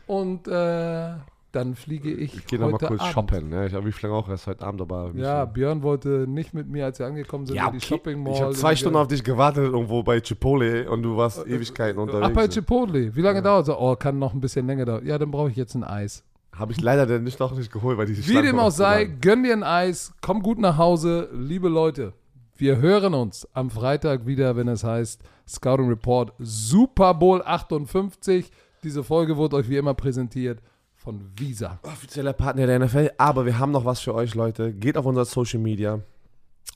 [0.07, 1.15] Und äh,
[1.55, 3.13] dann fliege ich, Ich gehe noch mal heute kurz Abend.
[3.13, 3.49] shoppen.
[3.49, 3.67] Ne?
[3.67, 5.13] Ich habe lange auch erst heute Abend, aber.
[5.15, 7.87] Ja, Björn wollte nicht mit mir, als wir angekommen sind, Ja, in die okay.
[7.87, 8.33] Shopping Mall.
[8.35, 12.29] Ich habe zwei Stunden auf dich gewartet irgendwo bei Chipotle und du warst Ewigkeiten unterwegs.
[12.31, 13.15] Ach, bei Chipotle.
[13.15, 13.75] Wie lange dauert es?
[13.75, 15.07] Oh, kann noch ein bisschen länger dauern.
[15.07, 16.25] Ja, dann brauche ich jetzt ein Eis.
[16.55, 19.43] Habe ich leider dann nicht noch nicht geholt, weil die Wie dem auch sei, gönn
[19.43, 22.13] dir ein Eis, komm gut nach Hause, liebe Leute.
[22.57, 28.51] Wir hören uns am Freitag wieder, wenn es heißt Scouting Report Super Bowl 58.
[28.85, 30.61] Diese Folge wurde euch wie immer präsentiert
[31.05, 31.79] von Visa.
[31.83, 33.11] Offizieller Partner der NFL.
[33.19, 34.73] Aber wir haben noch was für euch, Leute.
[34.73, 36.01] Geht auf unser Social Media.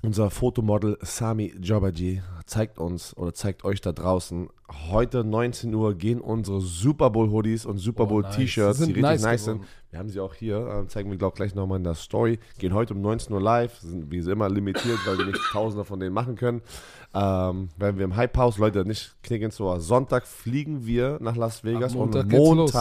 [0.02, 4.48] unser Fotomodel Sami Jobaji zeigt uns oder zeigt euch da draußen,
[4.90, 8.36] heute 19 Uhr gehen unsere Super Bowl Hoodies und Super Oh, Bowl nice.
[8.36, 9.64] T-Shirts, Die richtig nice nice sind.
[9.90, 12.38] Wir haben sie auch hier, äh, zeigen wir glaube gleich nochmal in der Story.
[12.58, 15.98] Gehen heute um 19 Uhr live, sind wie immer limitiert, weil wir nicht tausende von
[16.00, 16.62] denen machen können.
[17.14, 19.76] Ähm, werden wir im Hype House, Leute, nicht knicken so.
[19.78, 22.72] Sonntag fliegen wir nach Las Vegas Montag und geht's los.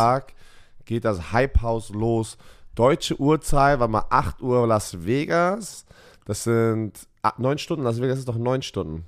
[0.88, 2.38] Geht das Hype House los.
[2.74, 5.86] Deutsche Uhrzeit, war mal 8 Uhr Las Vegas.
[6.26, 7.84] Das sind ah, 9 Stunden.
[7.84, 9.06] Las Vegas ist doch 9 Stunden.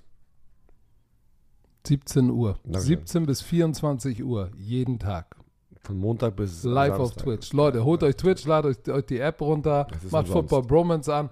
[1.87, 2.59] 17 Uhr.
[2.63, 2.81] Danke.
[2.81, 5.37] 17 bis 24 Uhr, jeden Tag.
[5.81, 7.23] Von Montag bis Live auf Samstag.
[7.23, 7.53] Twitch.
[7.53, 10.31] Leute, holt euch Twitch, ladet euch, euch die App runter, macht umsonst.
[10.31, 11.29] Football Bromance an,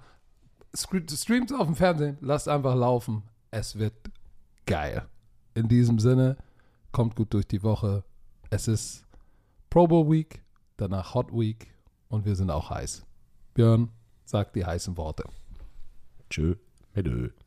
[0.74, 3.24] streamt auf dem Fernsehen, lasst einfach laufen.
[3.52, 3.94] Es wird
[4.66, 5.06] geil.
[5.54, 6.38] In diesem Sinne,
[6.92, 8.04] kommt gut durch die Woche.
[8.50, 9.07] Es ist
[9.70, 10.42] Pro Bowl Week,
[10.78, 11.74] danach Hot Week
[12.10, 13.06] und wir sind auch heiß.
[13.54, 13.90] Björn
[14.24, 15.26] sagt die heißen Worte.
[16.30, 16.56] Tschö,
[16.94, 17.47] mit.